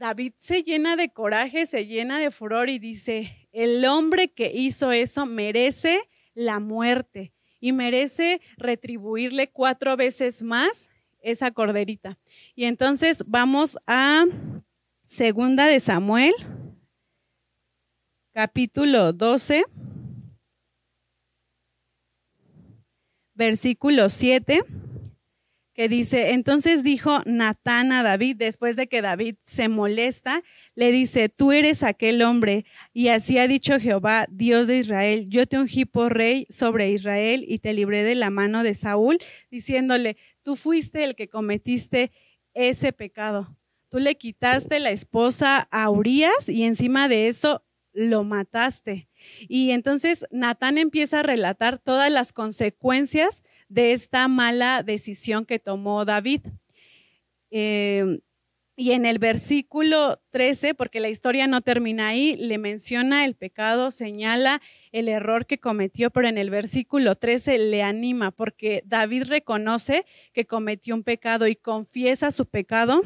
David 0.00 0.32
se 0.38 0.62
llena 0.62 0.96
de 0.96 1.10
coraje, 1.10 1.66
se 1.66 1.86
llena 1.86 2.18
de 2.18 2.30
furor 2.30 2.70
y 2.70 2.78
dice, 2.78 3.46
el 3.52 3.84
hombre 3.84 4.32
que 4.32 4.50
hizo 4.50 4.92
eso 4.92 5.26
merece 5.26 6.00
la 6.32 6.58
muerte 6.58 7.34
y 7.60 7.72
merece 7.72 8.40
retribuirle 8.56 9.50
cuatro 9.50 9.98
veces 9.98 10.40
más 10.40 10.88
esa 11.20 11.50
corderita. 11.50 12.18
Y 12.54 12.64
entonces 12.64 13.22
vamos 13.26 13.76
a 13.86 14.24
segunda 15.04 15.66
de 15.66 15.80
Samuel, 15.80 16.32
capítulo 18.32 19.12
12, 19.12 19.66
versículo 23.34 24.08
7 24.08 24.64
que 25.80 25.88
dice, 25.88 26.32
entonces 26.32 26.84
dijo 26.84 27.22
Natán 27.24 27.90
a 27.90 28.02
David, 28.02 28.36
después 28.36 28.76
de 28.76 28.86
que 28.86 29.00
David 29.00 29.36
se 29.42 29.70
molesta, 29.70 30.42
le 30.74 30.92
dice, 30.92 31.30
tú 31.30 31.52
eres 31.52 31.82
aquel 31.82 32.20
hombre, 32.20 32.66
y 32.92 33.08
así 33.08 33.38
ha 33.38 33.48
dicho 33.48 33.80
Jehová, 33.80 34.26
Dios 34.28 34.66
de 34.66 34.76
Israel, 34.76 35.24
yo 35.30 35.46
te 35.46 35.58
ungí 35.58 35.86
por 35.86 36.14
rey 36.14 36.46
sobre 36.50 36.90
Israel 36.90 37.46
y 37.48 37.60
te 37.60 37.72
libré 37.72 38.04
de 38.04 38.14
la 38.14 38.28
mano 38.28 38.62
de 38.62 38.74
Saúl, 38.74 39.16
diciéndole, 39.50 40.18
tú 40.42 40.54
fuiste 40.54 41.02
el 41.02 41.14
que 41.14 41.30
cometiste 41.30 42.12
ese 42.52 42.92
pecado. 42.92 43.56
Tú 43.88 44.00
le 44.00 44.16
quitaste 44.16 44.80
la 44.80 44.90
esposa 44.90 45.66
a 45.70 45.88
Urias 45.88 46.50
y 46.50 46.64
encima 46.64 47.08
de 47.08 47.28
eso 47.28 47.64
lo 47.94 48.22
mataste. 48.22 49.08
Y 49.48 49.70
entonces 49.70 50.26
Natán 50.30 50.76
empieza 50.76 51.20
a 51.20 51.22
relatar 51.22 51.78
todas 51.78 52.12
las 52.12 52.34
consecuencias 52.34 53.44
de 53.70 53.92
esta 53.92 54.28
mala 54.28 54.82
decisión 54.82 55.46
que 55.46 55.58
tomó 55.58 56.04
David. 56.04 56.42
Eh, 57.50 58.18
y 58.80 58.92
en 58.92 59.04
el 59.04 59.18
versículo 59.18 60.22
13, 60.30 60.72
porque 60.72 61.00
la 61.00 61.10
historia 61.10 61.46
no 61.46 61.60
termina 61.60 62.08
ahí, 62.08 62.34
le 62.36 62.56
menciona 62.56 63.26
el 63.26 63.34
pecado, 63.34 63.90
señala 63.90 64.62
el 64.90 65.08
error 65.08 65.44
que 65.44 65.60
cometió, 65.60 66.08
pero 66.10 66.28
en 66.28 66.38
el 66.38 66.48
versículo 66.48 67.14
13 67.14 67.58
le 67.58 67.82
anima, 67.82 68.30
porque 68.30 68.82
David 68.86 69.24
reconoce 69.24 70.06
que 70.32 70.46
cometió 70.46 70.94
un 70.94 71.02
pecado 71.02 71.46
y 71.46 71.56
confiesa 71.56 72.30
su 72.30 72.46
pecado. 72.46 73.02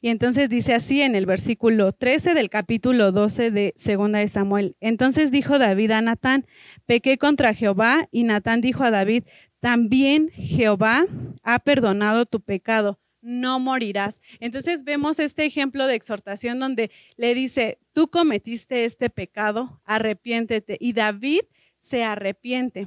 Y 0.00 0.08
entonces 0.08 0.48
dice 0.48 0.72
así 0.72 1.02
en 1.02 1.14
el 1.14 1.26
versículo 1.26 1.92
13 1.92 2.32
del 2.32 2.48
capítulo 2.48 3.12
12 3.12 3.50
de 3.50 3.74
Segunda 3.76 4.20
de 4.20 4.28
Samuel. 4.28 4.76
Entonces 4.80 5.30
dijo 5.30 5.58
David 5.58 5.90
a 5.90 6.00
Natán, 6.00 6.46
pequé 6.86 7.18
contra 7.18 7.52
Jehová, 7.52 8.08
y 8.12 8.24
Natán 8.24 8.62
dijo 8.62 8.82
a 8.82 8.90
David, 8.90 9.24
también 9.60 10.30
Jehová 10.30 11.04
ha 11.42 11.58
perdonado 11.58 12.24
tu 12.24 12.40
pecado, 12.40 12.98
no 13.22 13.58
morirás. 13.58 14.20
Entonces 14.40 14.84
vemos 14.84 15.18
este 15.18 15.46
ejemplo 15.46 15.86
de 15.86 15.94
exhortación 15.94 16.58
donde 16.58 16.90
le 17.16 17.34
dice, 17.34 17.78
tú 17.92 18.08
cometiste 18.08 18.84
este 18.84 19.08
pecado, 19.08 19.80
arrepiéntete. 19.84 20.76
Y 20.78 20.92
David 20.92 21.42
se 21.78 22.04
arrepiente. 22.04 22.86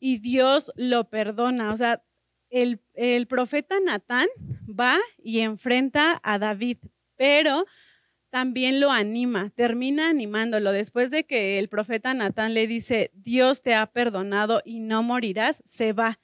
Y 0.00 0.18
Dios 0.18 0.72
lo 0.76 1.10
perdona. 1.10 1.72
O 1.72 1.76
sea, 1.76 2.02
el, 2.50 2.80
el 2.94 3.26
profeta 3.26 3.76
Natán 3.80 4.28
va 4.68 4.98
y 5.22 5.40
enfrenta 5.40 6.20
a 6.22 6.38
David, 6.38 6.78
pero 7.16 7.66
también 8.30 8.80
lo 8.80 8.90
anima, 8.90 9.50
termina 9.50 10.08
animándolo. 10.08 10.72
Después 10.72 11.12
de 11.12 11.24
que 11.24 11.60
el 11.60 11.68
profeta 11.68 12.14
Natán 12.14 12.52
le 12.54 12.66
dice, 12.66 13.12
Dios 13.14 13.62
te 13.62 13.74
ha 13.74 13.86
perdonado 13.86 14.60
y 14.64 14.80
no 14.80 15.04
morirás, 15.04 15.62
se 15.66 15.92
va. 15.92 16.18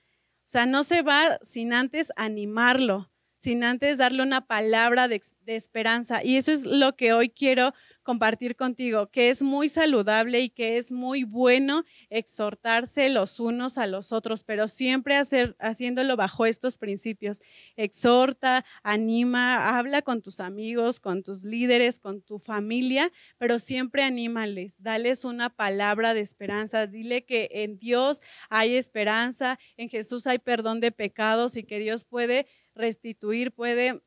Sea, 0.50 0.66
no 0.66 0.82
se 0.82 1.02
va 1.02 1.38
sin 1.42 1.72
antes 1.72 2.12
animarlo, 2.16 3.08
sin 3.40 3.64
antes 3.64 3.96
darle 3.96 4.22
una 4.22 4.42
palabra 4.46 5.08
de, 5.08 5.18
esperanza. 5.46 6.22
Y 6.22 6.36
eso 6.36 6.52
es 6.52 6.66
lo 6.66 6.94
que 6.94 7.14
hoy 7.14 7.30
quiero 7.30 7.72
compartir 8.02 8.54
contigo, 8.54 9.10
que 9.10 9.30
es 9.30 9.40
muy 9.40 9.68
saludable 9.68 10.40
y 10.40 10.50
que 10.50 10.76
es 10.76 10.92
muy 10.92 11.24
bueno 11.24 11.84
exhortarse 12.10 13.08
los 13.08 13.40
unos 13.40 13.78
a 13.78 13.86
los 13.86 14.12
otros, 14.12 14.44
pero 14.44 14.68
siempre 14.68 15.16
hacer, 15.16 15.56
haciéndolo 15.58 16.16
bajo 16.16 16.44
estos 16.44 16.76
principios. 16.76 17.40
Exhorta, 17.76 18.64
anima, 18.82 19.78
habla 19.78 20.02
con 20.02 20.20
tus 20.20 20.40
amigos, 20.40 21.00
con 21.00 21.22
tus 21.22 21.44
líderes, 21.44 21.98
con 21.98 22.20
tu 22.20 22.38
familia, 22.38 23.10
pero 23.38 23.58
siempre 23.58 24.02
anímales, 24.02 24.76
dales 24.82 25.24
una 25.24 25.48
palabra 25.48 26.12
de 26.12 26.20
esperanza, 26.20 26.86
dile 26.86 27.24
que 27.24 27.48
en 27.52 27.78
Dios 27.78 28.20
hay 28.50 28.74
esperanza, 28.74 29.58
en 29.78 29.88
Jesús 29.88 30.26
hay 30.26 30.38
perdón 30.38 30.80
de 30.80 30.92
pecados 30.92 31.56
y 31.56 31.62
que 31.62 31.78
Dios 31.78 32.04
puede 32.04 32.46
restituir, 32.74 33.52
puede 33.52 34.00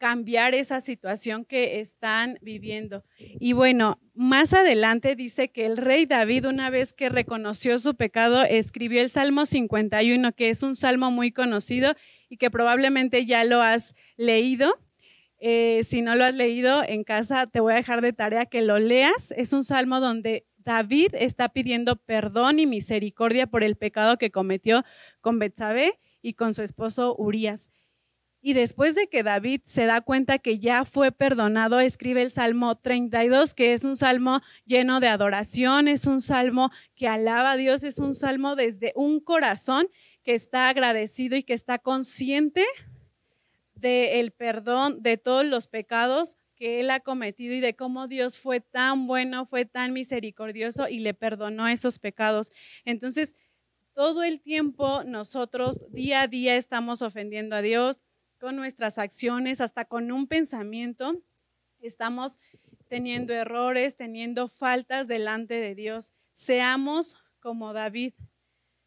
cambiar 0.00 0.54
esa 0.54 0.80
situación 0.80 1.44
que 1.44 1.78
están 1.80 2.38
viviendo. 2.40 3.04
Y 3.18 3.52
bueno, 3.52 4.00
más 4.14 4.54
adelante 4.54 5.14
dice 5.14 5.52
que 5.52 5.66
el 5.66 5.76
rey 5.76 6.06
David, 6.06 6.46
una 6.46 6.70
vez 6.70 6.94
que 6.94 7.10
reconoció 7.10 7.78
su 7.78 7.94
pecado, 7.94 8.42
escribió 8.42 9.02
el 9.02 9.10
Salmo 9.10 9.44
51, 9.44 10.32
que 10.32 10.48
es 10.48 10.62
un 10.62 10.74
salmo 10.74 11.10
muy 11.10 11.32
conocido 11.32 11.94
y 12.30 12.38
que 12.38 12.50
probablemente 12.50 13.26
ya 13.26 13.44
lo 13.44 13.60
has 13.60 13.94
leído. 14.16 14.72
Eh, 15.38 15.82
si 15.84 16.00
no 16.00 16.14
lo 16.14 16.24
has 16.24 16.34
leído 16.34 16.82
en 16.82 17.04
casa, 17.04 17.46
te 17.46 17.60
voy 17.60 17.74
a 17.74 17.76
dejar 17.76 18.00
de 18.00 18.14
tarea 18.14 18.46
que 18.46 18.62
lo 18.62 18.78
leas. 18.78 19.34
Es 19.36 19.52
un 19.52 19.64
salmo 19.64 20.00
donde 20.00 20.46
David 20.56 21.10
está 21.12 21.50
pidiendo 21.50 21.96
perdón 21.96 22.58
y 22.58 22.66
misericordia 22.66 23.46
por 23.46 23.62
el 23.62 23.76
pecado 23.76 24.16
que 24.16 24.30
cometió 24.30 24.82
con 25.20 25.38
Betsabé 25.38 25.98
y 26.22 26.34
con 26.34 26.54
su 26.54 26.62
esposo 26.62 27.14
Urias. 27.16 27.70
Y 28.42 28.54
después 28.54 28.94
de 28.94 29.08
que 29.08 29.22
David 29.22 29.60
se 29.64 29.84
da 29.84 30.00
cuenta 30.00 30.38
que 30.38 30.58
ya 30.58 30.86
fue 30.86 31.12
perdonado, 31.12 31.78
escribe 31.78 32.22
el 32.22 32.30
Salmo 32.30 32.76
32, 32.78 33.52
que 33.52 33.74
es 33.74 33.84
un 33.84 33.96
salmo 33.96 34.40
lleno 34.64 34.98
de 35.00 35.08
adoración, 35.08 35.88
es 35.88 36.06
un 36.06 36.22
salmo 36.22 36.70
que 36.94 37.06
alaba 37.06 37.52
a 37.52 37.56
Dios, 37.56 37.84
es 37.84 37.98
un 37.98 38.14
salmo 38.14 38.56
desde 38.56 38.92
un 38.96 39.20
corazón 39.20 39.88
que 40.24 40.34
está 40.34 40.70
agradecido 40.70 41.36
y 41.36 41.42
que 41.42 41.52
está 41.52 41.78
consciente 41.78 42.64
del 43.74 44.30
perdón 44.30 45.02
de 45.02 45.18
todos 45.18 45.44
los 45.44 45.66
pecados 45.66 46.36
que 46.56 46.80
él 46.80 46.90
ha 46.90 47.00
cometido 47.00 47.54
y 47.54 47.60
de 47.60 47.74
cómo 47.74 48.06
Dios 48.06 48.38
fue 48.38 48.60
tan 48.60 49.06
bueno, 49.06 49.46
fue 49.46 49.64
tan 49.64 49.94
misericordioso 49.94 50.88
y 50.88 51.00
le 51.00 51.14
perdonó 51.14 51.68
esos 51.68 51.98
pecados. 51.98 52.52
Entonces, 52.84 53.34
todo 53.94 54.22
el 54.22 54.40
tiempo 54.40 55.04
nosotros 55.04 55.84
día 55.90 56.22
a 56.22 56.28
día 56.28 56.56
estamos 56.56 57.02
ofendiendo 57.02 57.56
a 57.56 57.62
Dios, 57.62 57.98
con 58.38 58.56
nuestras 58.56 58.98
acciones, 58.98 59.60
hasta 59.60 59.84
con 59.84 60.10
un 60.10 60.26
pensamiento, 60.26 61.22
estamos 61.80 62.38
teniendo 62.88 63.34
errores, 63.34 63.96
teniendo 63.96 64.48
faltas 64.48 65.08
delante 65.08 65.54
de 65.54 65.74
Dios. 65.74 66.12
Seamos 66.32 67.18
como 67.40 67.72
David, 67.72 68.14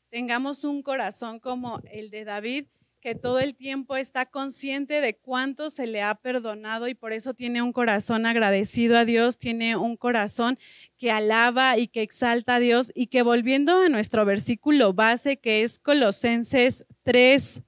tengamos 0.09 0.63
un 0.63 0.81
corazón 0.81 1.39
como 1.39 1.81
el 1.91 2.09
de 2.09 2.25
David, 2.25 2.65
que 3.03 3.15
todo 3.15 3.39
el 3.39 3.53
tiempo 3.53 3.97
está 3.97 4.25
consciente 4.25 5.01
de 5.01 5.17
cuánto 5.17 5.69
se 5.69 5.87
le 5.87 6.01
ha 6.01 6.15
perdonado 6.15 6.87
y 6.87 6.93
por 6.95 7.11
eso 7.11 7.33
tiene 7.33 7.61
un 7.61 7.73
corazón 7.73 8.25
agradecido 8.25 8.97
a 8.97 9.03
Dios, 9.03 9.37
tiene 9.37 9.75
un 9.75 9.97
corazón 9.97 10.57
que 10.97 11.11
alaba 11.11 11.77
y 11.77 11.89
que 11.89 12.01
exalta 12.01 12.55
a 12.55 12.59
Dios 12.59 12.93
y 12.95 13.07
que 13.07 13.21
volviendo 13.21 13.81
a 13.81 13.89
nuestro 13.89 14.23
versículo 14.23 14.93
base 14.93 15.35
que 15.35 15.63
es 15.63 15.79
Colosenses 15.79 16.85
3, 17.03 17.61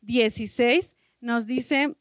16, 0.00 0.96
nos 1.20 1.48
dice 1.48 1.96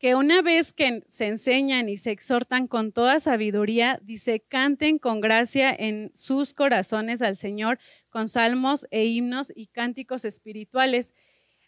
que 0.00 0.16
una 0.16 0.42
vez 0.42 0.72
que 0.72 1.04
se 1.06 1.28
enseñan 1.28 1.88
y 1.88 1.98
se 1.98 2.10
exhortan 2.10 2.66
con 2.66 2.90
toda 2.90 3.20
sabiduría, 3.20 4.00
dice, 4.02 4.40
canten 4.40 4.98
con 4.98 5.20
gracia 5.20 5.72
en 5.72 6.10
sus 6.16 6.52
corazones 6.52 7.22
al 7.22 7.36
Señor 7.36 7.78
con 8.10 8.26
salmos 8.26 8.88
e 8.90 9.04
himnos 9.04 9.52
y 9.54 9.68
cánticos 9.68 10.24
espirituales. 10.24 11.14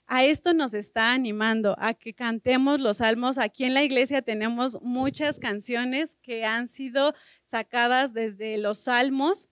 A 0.08 0.24
esto 0.24 0.54
nos 0.54 0.72
está 0.72 1.12
animando, 1.12 1.74
a 1.78 1.92
que 1.92 2.14
cantemos 2.14 2.80
los 2.80 2.98
salmos. 2.98 3.38
Aquí 3.38 3.64
en 3.64 3.74
la 3.74 3.82
iglesia 3.82 4.22
tenemos 4.22 4.80
muchas 4.80 5.40
canciones 5.40 6.16
que 6.22 6.44
han 6.44 6.68
sido 6.68 7.12
sacadas 7.44 8.14
desde 8.14 8.56
los 8.56 8.78
salmos. 8.78 9.48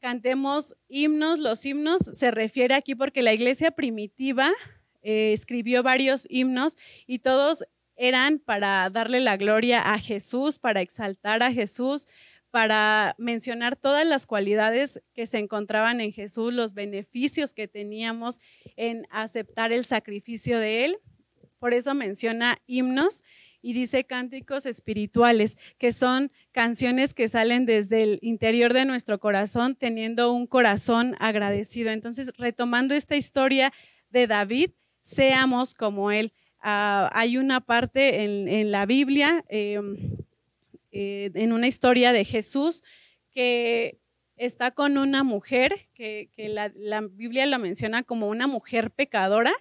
Cantemos 0.00 0.76
himnos. 0.88 1.38
Los 1.38 1.64
himnos 1.64 2.02
se 2.02 2.30
refiere 2.30 2.74
aquí 2.74 2.94
porque 2.94 3.22
la 3.22 3.32
iglesia 3.32 3.70
primitiva 3.70 4.52
eh, 5.00 5.32
escribió 5.32 5.82
varios 5.82 6.26
himnos 6.28 6.76
y 7.06 7.20
todos 7.20 7.64
eran 7.96 8.38
para 8.40 8.90
darle 8.90 9.20
la 9.20 9.38
gloria 9.38 9.94
a 9.94 9.98
Jesús, 9.98 10.58
para 10.58 10.82
exaltar 10.82 11.42
a 11.42 11.52
Jesús, 11.52 12.08
para 12.54 13.16
mencionar 13.18 13.74
todas 13.74 14.06
las 14.06 14.26
cualidades 14.26 15.02
que 15.12 15.26
se 15.26 15.40
encontraban 15.40 16.00
en 16.00 16.12
Jesús, 16.12 16.54
los 16.54 16.72
beneficios 16.72 17.52
que 17.52 17.66
teníamos 17.66 18.40
en 18.76 19.08
aceptar 19.10 19.72
el 19.72 19.84
sacrificio 19.84 20.60
de 20.60 20.84
Él. 20.84 20.98
Por 21.58 21.74
eso 21.74 21.94
menciona 21.94 22.56
himnos 22.68 23.24
y 23.60 23.72
dice 23.72 24.04
cánticos 24.04 24.66
espirituales, 24.66 25.58
que 25.78 25.90
son 25.90 26.30
canciones 26.52 27.12
que 27.12 27.28
salen 27.28 27.66
desde 27.66 28.04
el 28.04 28.18
interior 28.22 28.72
de 28.72 28.84
nuestro 28.84 29.18
corazón, 29.18 29.74
teniendo 29.74 30.32
un 30.32 30.46
corazón 30.46 31.16
agradecido. 31.18 31.90
Entonces, 31.90 32.30
retomando 32.38 32.94
esta 32.94 33.16
historia 33.16 33.72
de 34.10 34.28
David, 34.28 34.70
seamos 35.00 35.74
como 35.74 36.12
Él. 36.12 36.32
Ah, 36.60 37.10
hay 37.14 37.36
una 37.36 37.60
parte 37.60 38.22
en, 38.22 38.70
la 38.70 38.86
Biblia, 38.86 39.44
em, 39.48 40.13
eh, 40.96 41.32
en 41.34 41.52
una 41.52 41.66
historia 41.66 42.12
de 42.12 42.24
Jesús, 42.24 42.84
que 43.32 43.98
está 44.36 44.70
con 44.70 44.96
una 44.96 45.24
mujer, 45.24 45.88
que, 45.92 46.30
la, 46.36 46.70
Biblia 47.00 47.46
la 47.46 47.58
menciona 47.58 48.04
como 48.04 48.28
una 48.28 48.46
mujer 48.46 48.92
pecadora, 48.92 49.52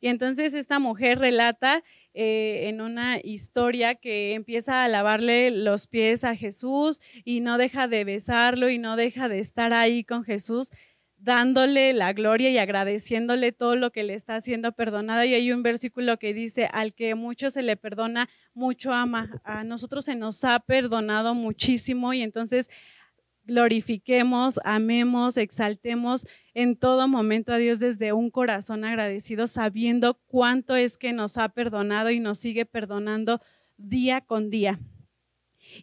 y 0.00 0.08
entonces 0.08 0.54
esta 0.54 0.78
mujer 0.78 1.18
relata 1.18 1.84
eh, 2.14 2.68
en 2.68 2.80
una 2.80 3.18
historia 3.22 3.94
que 3.94 4.32
empieza 4.32 4.82
a 4.82 4.88
lavarle 4.88 5.50
los 5.50 5.86
pies 5.86 6.24
a 6.24 6.34
Jesús 6.34 7.02
y 7.26 7.40
no 7.40 7.58
deja 7.58 7.86
de 7.86 8.04
besarlo 8.04 8.70
y 8.70 8.78
no 8.78 8.96
deja 8.96 9.28
de 9.28 9.40
estar 9.40 9.74
ahí 9.74 10.02
con 10.02 10.24
Jesús 10.24 10.70
dándole 11.20 11.92
la 11.92 12.12
gloria 12.12 12.50
y 12.50 12.58
agradeciéndole 12.58 13.52
todo 13.52 13.76
lo 13.76 13.92
que 13.92 14.02
le 14.02 14.14
está 14.14 14.36
haciendo 14.36 14.72
perdonado. 14.72 15.22
Y 15.24 15.34
hay 15.34 15.52
un 15.52 15.62
versículo 15.62 16.18
que 16.18 16.32
dice, 16.34 16.68
al 16.72 16.94
que 16.94 17.14
mucho 17.14 17.50
se 17.50 17.62
le 17.62 17.76
perdona, 17.76 18.28
mucho 18.54 18.92
ama. 18.92 19.40
A 19.44 19.62
nosotros 19.64 20.06
se 20.06 20.16
nos 20.16 20.42
ha 20.44 20.58
perdonado 20.60 21.34
muchísimo 21.34 22.12
y 22.14 22.22
entonces 22.22 22.70
glorifiquemos, 23.44 24.60
amemos, 24.64 25.36
exaltemos 25.36 26.26
en 26.54 26.76
todo 26.76 27.08
momento 27.08 27.52
a 27.52 27.58
Dios 27.58 27.78
desde 27.78 28.12
un 28.12 28.30
corazón 28.30 28.84
agradecido, 28.84 29.46
sabiendo 29.46 30.14
cuánto 30.26 30.76
es 30.76 30.96
que 30.96 31.12
nos 31.12 31.36
ha 31.36 31.48
perdonado 31.48 32.10
y 32.10 32.20
nos 32.20 32.38
sigue 32.38 32.64
perdonando 32.64 33.40
día 33.76 34.20
con 34.20 34.50
día. 34.50 34.78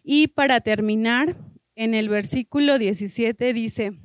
Y 0.02 0.28
para 0.28 0.60
terminar, 0.60 1.36
en 1.74 1.94
el 1.94 2.08
versículo 2.08 2.78
17 2.78 3.52
dice, 3.52 3.98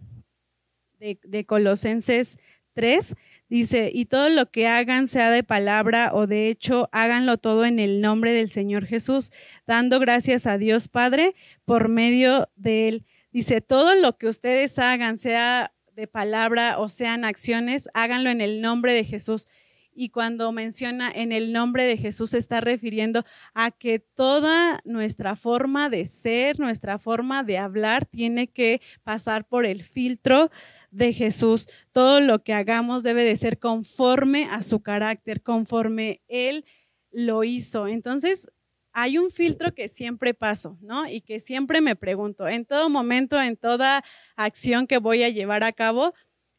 de, 1.24 1.46
Colosenses 1.46 2.38
3, 2.74 3.16
dice, 3.50 3.92
y 3.94 4.06
todo 4.06 4.30
lo 4.30 4.50
que 4.50 4.68
hagan, 4.68 5.08
sea 5.08 5.30
de 5.30 5.44
palabra 5.44 6.12
o 6.14 6.28
de 6.28 6.50
hecho, 6.50 6.90
háganlo 6.92 7.38
todo 7.38 7.66
en 7.66 7.80
el 7.80 8.02
nombre 8.02 8.32
del 8.32 8.50
Señor 8.50 8.86
Jesús, 8.86 9.32
dando 9.68 10.00
gracias 10.00 10.48
a 10.48 10.58
Dios 10.58 10.88
Padre 10.88 11.36
por 11.66 11.90
medio 11.90 12.50
de 12.56 12.88
él. 12.88 13.06
Dice, 13.32 13.62
todo 13.62 13.96
lo 13.96 14.18
que 14.18 14.28
ustedes 14.28 14.80
hagan, 14.80 15.18
sea 15.18 15.74
de 15.96 16.08
palabra 16.08 16.80
o 16.80 16.88
sean 16.88 17.26
acciones, 17.26 17.90
háganlo 17.94 18.30
en 18.30 18.42
el 18.42 18.62
nombre 18.62 18.94
de 18.94 19.04
Jesús. 19.04 19.48
Y 19.96 20.10
cuando 20.10 20.52
menciona 20.52 21.12
en 21.14 21.32
el 21.32 21.54
nombre 21.54 21.84
de 21.84 21.98
Jesús, 21.98 22.32
se 22.32 22.40
está 22.40 22.62
refiriendo 22.62 23.26
a 23.54 23.70
que 23.70 24.00
toda 24.00 24.82
nuestra 24.86 25.36
forma 25.36 25.90
de 25.90 26.08
ser, 26.08 26.60
nuestra 26.60 26.98
forma 26.98 27.44
de 27.44 27.60
hablar, 27.60 28.08
tiene 28.08 28.48
que 28.48 28.82
pasar 29.04 29.48
por 29.48 29.68
el 29.68 29.84
filtro 29.84 30.50
de 30.94 31.12
Jesús. 31.12 31.68
Todo 31.92 32.22
lo 32.22 32.44
que 32.44 32.54
hagamos 32.54 33.04
debe 33.04 33.24
de 33.24 33.36
ser 33.36 33.60
conforme 33.60 34.46
a 34.46 34.62
su 34.62 34.82
carácter, 34.82 35.42
conforme 35.42 36.22
Él 36.28 36.66
lo 37.12 37.44
hizo. 37.44 37.88
Entonces, 37.88 38.50
hay 38.94 39.18
un 39.18 39.32
filtro 39.32 39.74
que 39.74 39.88
siempre 39.88 40.34
paso, 40.34 40.78
¿no? 40.82 41.08
Y 41.08 41.22
que 41.22 41.40
siempre 41.40 41.82
me 41.82 41.96
pregunto, 41.96 42.48
en 42.48 42.66
todo 42.66 42.90
momento, 42.90 43.42
en 43.42 43.58
toda 43.58 44.04
acción 44.36 44.86
que 44.86 45.00
voy 45.00 45.24
a 45.24 45.30
llevar 45.30 45.64
a 45.64 45.74
cabo, 45.74 46.14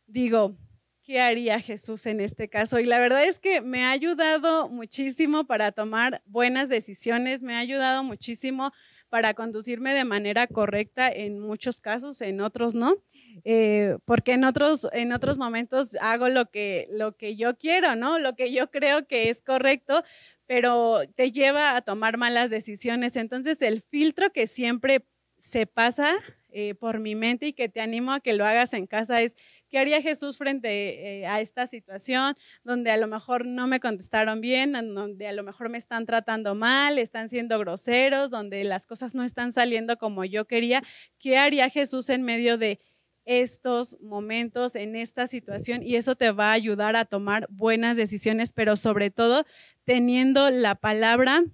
digo, 0.07 0.57
¿qué 1.05 1.21
haría 1.21 1.61
Jesús 1.61 2.07
en 2.07 2.21
este 2.21 2.49
caso? 2.49 2.81
Y 2.81 2.85
la 2.85 2.99
verdad 2.99 3.25
es 3.25 3.39
que 3.39 3.61
me 3.61 3.85
ha 3.85 3.91
ayudado 3.93 4.69
muchísimo 4.69 5.45
para 5.45 5.71
tomar 5.71 6.23
buenas 6.27 6.69
decisiones, 6.69 7.43
me 7.43 7.55
ha 7.55 7.61
ayudado 7.61 8.03
muchísimo 8.03 8.73
para 9.09 9.35
conducirme 9.35 9.95
de 9.95 10.05
manera 10.05 10.49
correcta 10.49 11.09
en 11.09 11.39
muchos 11.39 11.81
casos, 11.81 12.21
en 12.21 12.41
otros 12.41 12.75
no. 12.75 12.97
Eh, 13.45 13.97
porque 14.05 14.33
en 14.33 14.45
otros, 14.45 14.87
en 14.93 15.13
otros 15.13 15.39
momentos 15.39 15.97
hago 16.01 16.29
lo 16.29 16.51
que, 16.51 16.87
lo 16.91 17.17
que 17.17 17.37
yo 17.37 17.57
quiero, 17.59 17.97
¿no? 17.97 18.19
Lo 18.19 18.37
que 18.37 18.53
yo 18.53 18.71
creo 18.71 19.07
que 19.07 19.31
es 19.31 19.43
correcto, 19.43 20.05
pero 20.47 21.01
te 21.17 21.33
lleva 21.33 21.77
a 21.77 21.83
tomar 21.83 22.17
malas 22.17 22.51
decisiones. 22.51 23.17
Entonces, 23.17 23.61
el 23.63 23.83
filtro 23.83 24.31
que 24.31 24.47
siempre 24.47 25.05
se 25.39 25.67
pasa 25.67 26.15
eh, 26.51 26.75
por 26.75 27.01
mi 27.01 27.15
mente 27.17 27.49
y 27.49 27.53
que 27.53 27.69
te 27.69 27.81
animo 27.81 28.13
a 28.13 28.21
que 28.21 28.33
lo 28.33 28.47
hagas 28.47 28.73
en 28.75 28.87
casa 28.87 29.21
es, 29.21 29.37
¿qué 29.69 29.79
haría 29.79 30.01
Jesús 30.01 30.39
frente 30.39 31.21
eh, 31.21 31.27
a 31.27 31.41
esta 31.41 31.67
situación 31.67 32.35
donde 32.63 32.91
a 32.93 32.97
lo 32.97 33.09
mejor 33.09 33.45
no 33.45 33.67
me 33.67 33.81
contestaron 33.81 34.41
bien, 34.41 34.73
donde 34.73 35.27
a 35.27 35.33
lo 35.33 35.43
mejor 35.43 35.69
me 35.69 35.79
están 35.79 36.07
tratando 36.07 36.55
mal, 36.55 36.99
están 36.99 37.29
siendo 37.29 37.59
groseros, 37.59 38.31
donde 38.31 38.63
las 38.65 38.87
cosas 38.87 39.15
no 39.15 39.25
están 39.25 39.53
saliendo 39.53 39.99
como 39.99 40.25
yo 40.25 40.47
quería? 40.47 40.83
¿Qué 41.19 41.37
haría 41.37 41.69
Jesús 41.71 42.09
en 42.09 42.23
medio 42.23 42.57
de 42.57 42.79
estos 43.25 43.99
momentos, 44.01 44.77
en 44.77 44.97
esta 44.97 45.27
situación 45.27 45.83
y 45.83 45.97
eso 45.97 46.15
te 46.15 46.31
va 46.31 46.51
a 46.51 46.53
ayudar 46.53 46.97
a 46.97 47.05
tomar 47.05 47.47
buenas 47.51 47.97
decisiones, 47.97 48.53
pero 48.53 48.77
sobre 48.77 49.11
todo 49.11 49.45
teniendo 49.85 50.51
la 50.51 50.75
palabra 50.75 51.45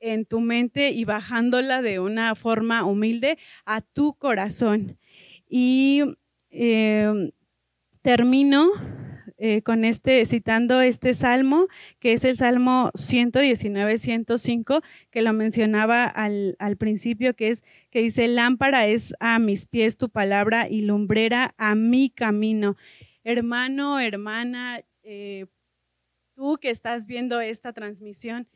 en 0.00 0.26
tu 0.26 0.40
mente 0.40 0.90
y 0.90 1.04
bajándola 1.04 1.82
de 1.82 1.98
una 1.98 2.34
forma 2.34 2.84
humilde 2.84 3.38
a 3.64 3.80
tu 3.80 4.14
corazón. 4.14 4.98
Y 5.48 6.02
eh, 6.50 7.32
termino 8.02 8.70
eh, 9.46 9.60
con 9.60 9.84
este, 9.84 10.24
citando 10.24 10.80
este 10.80 11.12
salmo, 11.12 11.66
que 11.98 12.14
es 12.14 12.24
el 12.24 12.38
Salmo 12.38 12.90
119, 12.94 13.98
105, 13.98 14.80
que 15.10 15.20
lo 15.20 15.34
mencionaba 15.34 16.06
al, 16.06 16.56
principio, 16.78 17.36
que 17.36 17.48
es, 17.48 17.62
que 17.90 18.00
dice, 18.00 18.26
lámpara 18.26 18.86
es 18.86 19.14
a 19.20 19.38
mis 19.38 19.66
pies 19.66 19.98
tu 19.98 20.08
palabra 20.08 20.66
y 20.70 20.80
lumbrera 20.80 21.54
a 21.58 21.74
mi 21.74 22.08
camino. 22.08 22.76
Hermano, 23.22 24.00
hermana, 24.00 24.80
eh, 25.02 25.44
tú 26.34 26.56
que 26.56 26.70
estás 26.70 27.04
viendo 27.04 27.42
esta 27.42 27.74
transmisión, 27.74 28.48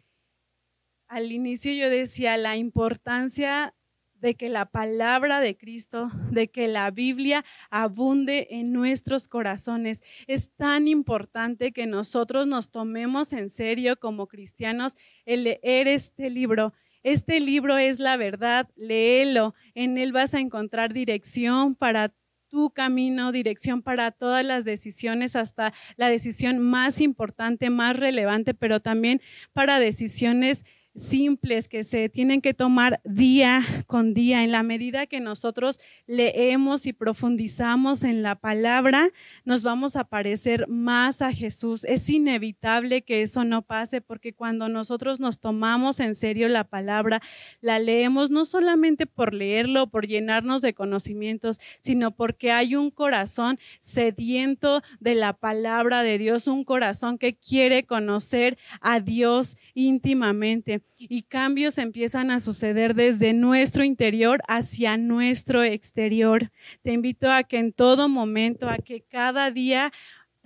al 1.07 1.31
inicio 1.33 1.71
yo 1.75 1.91
decía 1.91 2.39
la 2.39 2.57
importancia 2.57 3.75
de 4.21 4.35
que 4.35 4.49
la 4.49 4.67
palabra 4.67 5.41
de 5.41 5.57
Cristo, 5.57 6.11
de 6.31 6.49
que 6.49 6.69
la 6.69 6.91
Biblia 6.91 7.45
abunde 7.71 8.49
en 8.51 8.73
nuestros 8.73 9.29
corazones. 9.29 10.03
Es 10.27 10.51
tan 10.57 10.89
importante 10.89 11.73
que 11.73 11.87
nosotros 11.87 12.47
nos 12.47 12.71
tomemos 12.71 13.33
en 13.33 13.51
serio 13.51 13.99
como 13.99 14.27
cristianos 14.27 14.97
el 15.25 15.45
leer 15.45 15.89
este 15.89 16.31
libro. 16.31 16.73
Este 17.03 17.41
libro 17.41 17.79
es 17.79 18.01
la 18.01 18.17
verdad, 18.17 18.69
léelo. 18.77 19.55
En 19.75 19.99
él 19.99 20.13
vas 20.13 20.35
a 20.35 20.41
encontrar 20.41 20.93
dirección 20.93 21.75
para 21.75 22.13
tu 22.49 22.71
camino, 22.71 23.31
dirección 23.31 23.83
para 23.83 24.11
todas 24.11 24.45
las 24.45 24.65
decisiones, 24.65 25.37
hasta 25.37 25.73
la 25.97 26.09
decisión 26.09 26.59
más 26.59 27.01
importante, 27.01 27.71
más 27.71 27.97
relevante, 27.97 28.55
pero 28.55 28.81
también 28.81 29.21
para 29.53 29.79
decisiones 29.79 30.65
simples 30.99 31.69
que 31.69 31.85
se 31.85 32.09
tienen 32.09 32.41
que 32.41 32.55
tomar 32.55 33.01
día 33.05 33.65
con 33.87 34.15
día. 34.15 34.43
En 34.43 34.53
la 34.53 34.63
medida 34.63 35.07
que 35.07 35.21
nosotros 35.21 35.81
leemos 36.07 36.87
y 36.87 36.93
profundizamos 36.93 38.03
en 38.03 38.23
la 38.23 38.35
palabra, 38.35 39.11
nos 39.45 39.63
vamos 39.63 39.97
a 39.97 40.05
parecer 40.05 40.67
más 40.69 41.23
a 41.23 41.33
Jesús. 41.33 41.85
Es 41.85 42.11
inevitable 42.11 43.03
que 43.03 43.23
eso 43.23 43.45
no 43.45 43.63
pase 43.63 44.01
porque 44.01 44.33
cuando 44.33 44.69
nosotros 44.69 45.21
nos 45.21 45.39
tomamos 45.39 46.01
en 46.01 46.15
serio 46.15 46.49
la 46.49 46.65
palabra, 46.65 47.23
la 47.61 47.79
leemos 47.79 48.31
no 48.31 48.45
solamente 48.45 49.07
por 49.07 49.35
leerlo, 49.35 49.89
por 49.89 50.07
llenarnos 50.07 50.63
de 50.63 50.75
conocimientos, 50.75 51.61
sino 51.81 52.11
porque 52.11 52.51
hay 52.51 52.75
un 52.75 52.91
corazón 52.91 53.59
sediento 53.81 54.83
de 55.01 55.15
la 55.15 55.33
palabra 55.33 56.03
de 56.03 56.19
Dios, 56.19 56.49
un 56.49 56.65
corazón 56.65 57.19
que 57.19 57.37
quiere 57.37 57.85
conocer 57.85 58.59
a 58.81 59.01
Dios 59.01 59.57
íntimamente 59.75 60.83
y 60.97 61.23
cambios 61.23 61.79
empiezan 61.79 62.31
a 62.31 62.41
suceder 62.41 62.95
desde 62.95 63.33
nuestro 63.33 63.85
interior 63.85 64.43
hacia 64.49 64.97
nuestro 64.97 65.63
exterior. 65.63 66.51
Te 66.83 66.93
invito 66.93 67.31
a 67.31 67.43
que 67.45 67.59
en 67.59 67.73
todo 67.73 68.09
momento, 68.09 68.69
a 68.69 68.79
que 68.79 69.03
cada 69.03 69.51
día 69.51 69.93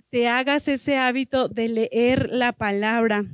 te 0.09 0.27
hagas 0.27 0.67
ese 0.67 0.97
hábito 0.97 1.47
de 1.47 1.69
leer 1.69 2.29
la 2.31 2.51
palabra. 2.51 3.25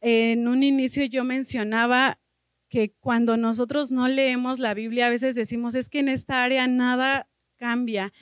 En 0.00 0.46
un 0.48 0.62
inicio 0.62 1.04
yo 1.04 1.24
mencionaba 1.24 2.20
que 2.68 2.92
cuando 3.00 3.36
nosotros 3.36 3.90
no 3.90 4.08
leemos 4.08 4.58
la 4.58 4.74
Biblia, 4.74 5.06
a 5.06 5.10
veces 5.10 5.34
decimos, 5.34 5.74
es 5.74 5.88
que 5.88 5.98
en 5.98 6.08
esta 6.08 6.44
área 6.44 6.66
nada 6.66 7.28
cambia 7.56 8.12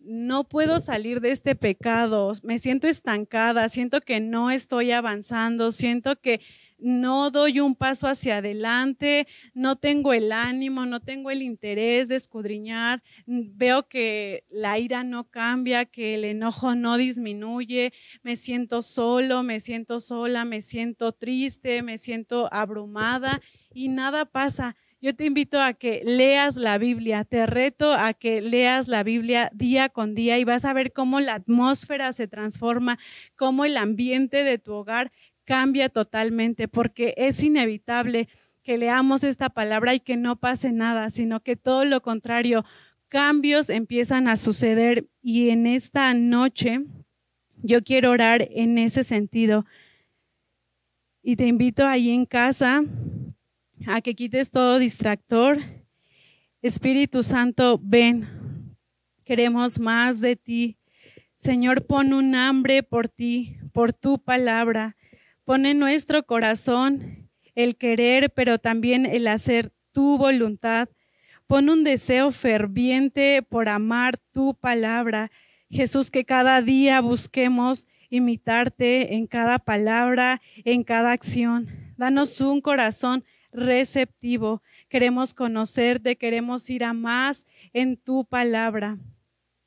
no 0.00 0.48
puedo 0.48 0.80
salir 0.80 1.20
de 1.20 1.30
este 1.30 1.54
pecado, 1.54 2.32
me 2.42 2.58
siento 2.58 2.88
estancada, 2.88 3.68
siento 3.68 4.00
que 4.00 4.20
no 4.20 4.50
estoy 4.50 4.92
avanzando, 4.92 5.72
siento 5.72 6.16
que 6.16 6.40
no 6.82 7.30
doy 7.30 7.60
un 7.60 7.74
paso 7.74 8.06
hacia 8.06 8.38
adelante, 8.38 9.26
no 9.54 9.76
tengo 9.76 10.12
el 10.12 10.32
ánimo, 10.32 10.86
no 10.86 11.00
tengo 11.00 11.30
el 11.30 11.42
interés 11.42 12.08
de 12.08 12.16
escudriñar, 12.16 13.02
veo 13.26 13.88
que 13.88 14.44
la 14.50 14.78
ira 14.78 15.04
no 15.04 15.24
cambia, 15.24 15.84
que 15.84 16.14
el 16.14 16.24
enojo 16.24 16.74
no 16.74 16.96
disminuye, 16.96 17.92
me 18.22 18.36
siento 18.36 18.82
solo, 18.82 19.42
me 19.42 19.60
siento 19.60 20.00
sola, 20.00 20.44
me 20.44 20.62
siento 20.62 21.12
triste, 21.12 21.82
me 21.82 21.98
siento 21.98 22.48
abrumada 22.52 23.40
y 23.72 23.88
nada 23.88 24.24
pasa. 24.24 24.76
Yo 25.02 25.16
te 25.16 25.24
invito 25.24 25.62
a 25.62 25.72
que 25.72 26.02
leas 26.04 26.56
la 26.56 26.76
Biblia, 26.76 27.24
te 27.24 27.46
reto 27.46 27.94
a 27.94 28.12
que 28.12 28.42
leas 28.42 28.86
la 28.86 29.02
Biblia 29.02 29.50
día 29.54 29.88
con 29.88 30.14
día 30.14 30.38
y 30.38 30.44
vas 30.44 30.66
a 30.66 30.74
ver 30.74 30.92
cómo 30.92 31.20
la 31.20 31.36
atmósfera 31.36 32.12
se 32.12 32.28
transforma, 32.28 32.98
cómo 33.34 33.64
el 33.64 33.78
ambiente 33.78 34.44
de 34.44 34.58
tu 34.58 34.74
hogar 34.74 35.10
cambia 35.50 35.88
totalmente, 35.88 36.68
porque 36.68 37.12
es 37.16 37.42
inevitable 37.42 38.28
que 38.62 38.78
leamos 38.78 39.24
esta 39.24 39.50
palabra 39.50 39.92
y 39.94 39.98
que 39.98 40.16
no 40.16 40.36
pase 40.36 40.70
nada, 40.70 41.10
sino 41.10 41.40
que 41.40 41.56
todo 41.56 41.84
lo 41.84 42.02
contrario, 42.02 42.64
cambios 43.08 43.68
empiezan 43.68 44.28
a 44.28 44.36
suceder 44.36 45.08
y 45.24 45.50
en 45.50 45.66
esta 45.66 46.14
noche 46.14 46.84
yo 47.64 47.82
quiero 47.82 48.12
orar 48.12 48.46
en 48.52 48.78
ese 48.78 49.02
sentido. 49.02 49.66
Y 51.20 51.34
te 51.34 51.48
invito 51.48 51.84
ahí 51.84 52.10
en 52.10 52.26
casa 52.26 52.84
a 53.88 54.00
que 54.02 54.14
quites 54.14 54.52
todo 54.52 54.78
distractor. 54.78 55.58
Espíritu 56.62 57.24
Santo, 57.24 57.80
ven. 57.82 58.76
Queremos 59.24 59.80
más 59.80 60.20
de 60.20 60.36
ti. 60.36 60.76
Señor, 61.38 61.86
pon 61.86 62.12
un 62.12 62.36
hambre 62.36 62.84
por 62.84 63.08
ti, 63.08 63.56
por 63.72 63.92
tu 63.92 64.22
palabra. 64.22 64.94
Pone 65.50 65.72
en 65.72 65.80
nuestro 65.80 66.24
corazón 66.24 67.28
el 67.56 67.74
querer, 67.74 68.30
pero 68.30 68.60
también 68.60 69.04
el 69.04 69.26
hacer 69.26 69.72
tu 69.90 70.16
voluntad. 70.16 70.88
Pon 71.48 71.68
un 71.68 71.82
deseo 71.82 72.30
ferviente 72.30 73.42
por 73.42 73.68
amar 73.68 74.16
tu 74.30 74.54
palabra. 74.54 75.32
Jesús, 75.68 76.12
que 76.12 76.24
cada 76.24 76.62
día 76.62 77.00
busquemos 77.00 77.88
imitarte 78.10 79.16
en 79.16 79.26
cada 79.26 79.58
palabra, 79.58 80.40
en 80.64 80.84
cada 80.84 81.10
acción. 81.10 81.66
Danos 81.96 82.40
un 82.40 82.60
corazón 82.60 83.24
receptivo. 83.50 84.62
Queremos 84.88 85.34
conocerte, 85.34 86.14
queremos 86.14 86.70
ir 86.70 86.84
a 86.84 86.92
más 86.92 87.44
en 87.72 87.96
tu 87.96 88.24
palabra. 88.24 88.98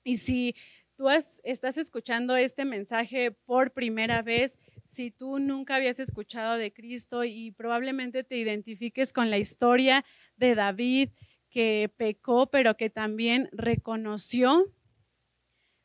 Y 0.05 0.15
si 0.15 0.55
tú 0.95 1.09
estás 1.09 1.77
escuchando 1.77 2.37
este 2.37 2.63
mensaje 2.63 3.31
por 3.31 3.71
primera 3.71 4.21
vez, 4.21 4.61
si 4.83 5.11
tú 5.11 5.39
nunca 5.39 5.75
habías 5.75 5.99
escuchado 5.99 6.57
de 6.57 6.73
Cristo 6.73 7.23
y 7.23 7.51
probablemente 7.51 8.23
te 8.23 8.37
identifiques 8.37 9.13
con 9.13 9.29
la 9.29 9.37
historia 9.37 10.03
de 10.37 10.55
David 10.55 11.09
que 11.49 11.91
pecó, 11.97 12.47
pero 12.47 12.75
que 12.75 12.89
también 12.89 13.49
reconoció 13.51 14.73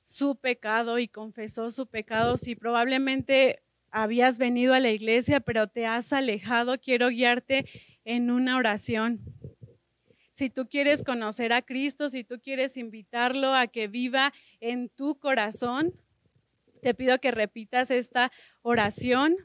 su 0.03 0.37
pecado 0.37 0.99
y 0.99 1.07
confesó 1.09 1.71
su 1.71 1.87
pecado, 1.87 2.39
si 2.39 2.55
probablemente 2.55 3.63
habías 3.91 4.39
venido 4.39 4.75
a 4.75 4.81
la 4.81 4.91
iglesia, 4.91 5.41
pero 5.41 5.67
te 5.67 5.87
has 5.87 6.13
alejado, 6.13 6.79
quiero 6.81 7.09
guiarte 7.09 7.67
en 8.05 8.31
una 8.31 8.57
oración. 8.57 9.21
Si 10.33 10.51
tú 10.51 10.69
quieres 10.69 11.03
conocer 11.03 11.53
a 11.53 11.63
Cristo, 11.63 12.09
si 12.09 12.25
tú 12.25 12.41
quieres 12.41 12.77
invitarlo 12.77 13.55
a 13.55 13.67
que 13.67 13.89
viva 13.89 14.33
en 14.61 14.89
tu 14.89 15.19
corazón, 15.19 15.95
te 16.79 16.95
pido 16.95 17.19
que 17.19 17.31
repitas 17.31 17.91
esta 17.91 18.33
oración. 18.62 19.37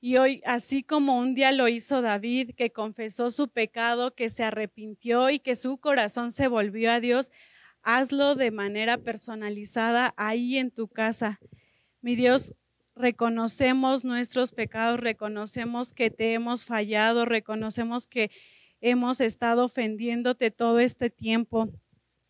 Y 0.00 0.16
hoy, 0.16 0.42
así 0.44 0.82
como 0.82 1.18
un 1.18 1.34
día 1.34 1.52
lo 1.52 1.68
hizo 1.68 2.02
David, 2.02 2.50
que 2.56 2.72
confesó 2.72 3.30
su 3.30 3.48
pecado, 3.48 4.14
que 4.14 4.30
se 4.30 4.42
arrepintió 4.44 5.30
y 5.30 5.38
que 5.38 5.54
su 5.54 5.78
corazón 5.78 6.32
se 6.32 6.48
volvió 6.48 6.90
a 6.90 7.00
Dios, 7.00 7.30
hazlo 7.82 8.34
de 8.34 8.50
manera 8.50 8.98
personalizada 8.98 10.12
ahí 10.16 10.58
en 10.58 10.70
tu 10.70 10.88
casa. 10.88 11.38
Mi 12.00 12.16
Dios, 12.16 12.54
reconocemos 12.94 14.04
nuestros 14.04 14.52
pecados, 14.52 15.00
reconocemos 15.00 15.92
que 15.92 16.10
te 16.10 16.32
hemos 16.32 16.64
fallado, 16.64 17.24
reconocemos 17.24 18.06
que 18.06 18.30
hemos 18.80 19.20
estado 19.20 19.64
ofendiéndote 19.64 20.50
todo 20.50 20.80
este 20.80 21.10
tiempo. 21.10 21.70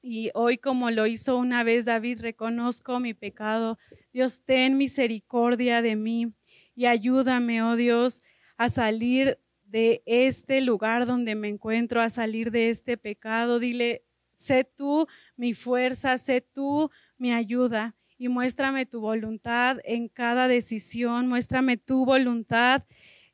Y 0.05 0.31
hoy, 0.35 0.59
como 0.59 0.91
lo 0.91 1.07
hizo 1.07 1.37
una 1.37 1.63
vez 1.63 1.85
David, 1.85 2.21
reconozco 2.21 2.99
mi 2.99 3.15
pecado. 3.15 3.79
Dios, 4.13 4.43
ten 4.45 4.77
misericordia 4.77 5.81
de 5.81 5.95
mí 5.95 6.33
y 6.75 6.87
ayúdame, 6.87 7.63
oh 7.63 7.77
Dios, 7.77 8.25
a 8.57 8.69
salir 8.69 9.39
de 9.65 10.03
este 10.05 10.61
lugar 10.61 11.07
donde 11.07 11.37
me 11.37 11.47
encuentro, 11.47 12.01
a 12.01 12.11
salir 12.11 12.51
de 12.51 12.71
este 12.71 12.97
pecado. 12.97 13.61
Dile, 13.61 14.03
sé 14.35 14.65
tú 14.65 15.07
mi 15.37 15.55
fuerza, 15.55 16.19
sé 16.19 16.41
tú 16.41 16.91
mi 17.17 17.33
ayuda 17.33 17.95
y 18.19 18.27
muéstrame 18.29 18.87
tu 18.87 19.01
voluntad 19.01 19.79
en 19.85 20.09
cada 20.09 20.49
decisión, 20.49 21.29
muéstrame 21.29 21.77
tu 21.77 22.05
voluntad 22.05 22.85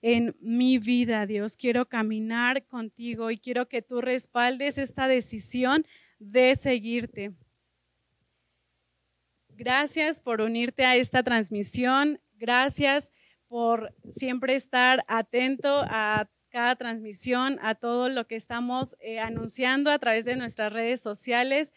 en 0.03 0.37
mi 0.41 0.79
vida, 0.79 1.25
Dios. 1.27 1.57
Quiero 1.57 1.89
caminar 1.89 2.67
contigo 2.67 3.31
y 3.31 3.39
quiero 3.39 3.69
que 3.69 3.81
tú 3.81 4.03
respaldes 4.03 4.77
esta 4.77 5.09
decisión 5.09 5.87
de 6.19 6.57
seguirte. 6.57 7.33
Gracias 9.51 10.21
por 10.21 10.41
unirte 10.41 10.85
a 10.85 10.97
esta 10.97 11.23
transmisión. 11.23 12.21
Gracias 12.35 13.13
por 13.49 13.95
siempre 14.09 14.55
estar 14.55 15.05
atento 15.09 15.83
a 15.89 16.31
cada 16.51 16.77
transmisión, 16.77 17.59
a 17.63 17.75
todo 17.75 18.09
lo 18.09 18.27
que 18.27 18.37
estamos 18.37 18.97
eh, 19.01 19.19
anunciando 19.21 19.91
a 19.91 19.99
través 19.99 20.25
de 20.25 20.37
nuestras 20.37 20.73
redes 20.73 21.01
sociales. 21.01 21.75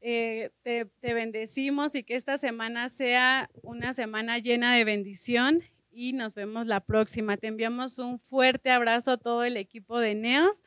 Eh, 0.00 0.50
te, 0.62 0.86
te 1.00 1.14
bendecimos 1.14 1.94
y 1.94 2.02
que 2.02 2.16
esta 2.16 2.38
semana 2.38 2.88
sea 2.88 3.48
una 3.62 3.92
semana 3.94 4.38
llena 4.38 4.74
de 4.74 4.84
bendición 4.84 5.62
y 5.92 6.12
nos 6.14 6.34
vemos 6.34 6.66
la 6.66 6.80
próxima. 6.80 7.36
Te 7.36 7.46
enviamos 7.46 7.98
un 7.98 8.18
fuerte 8.18 8.70
abrazo 8.70 9.12
a 9.12 9.16
todo 9.16 9.44
el 9.44 9.56
equipo 9.56 10.00
de 10.00 10.14
NEOS. 10.14 10.62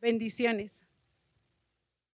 Bendiciones. 0.00 0.84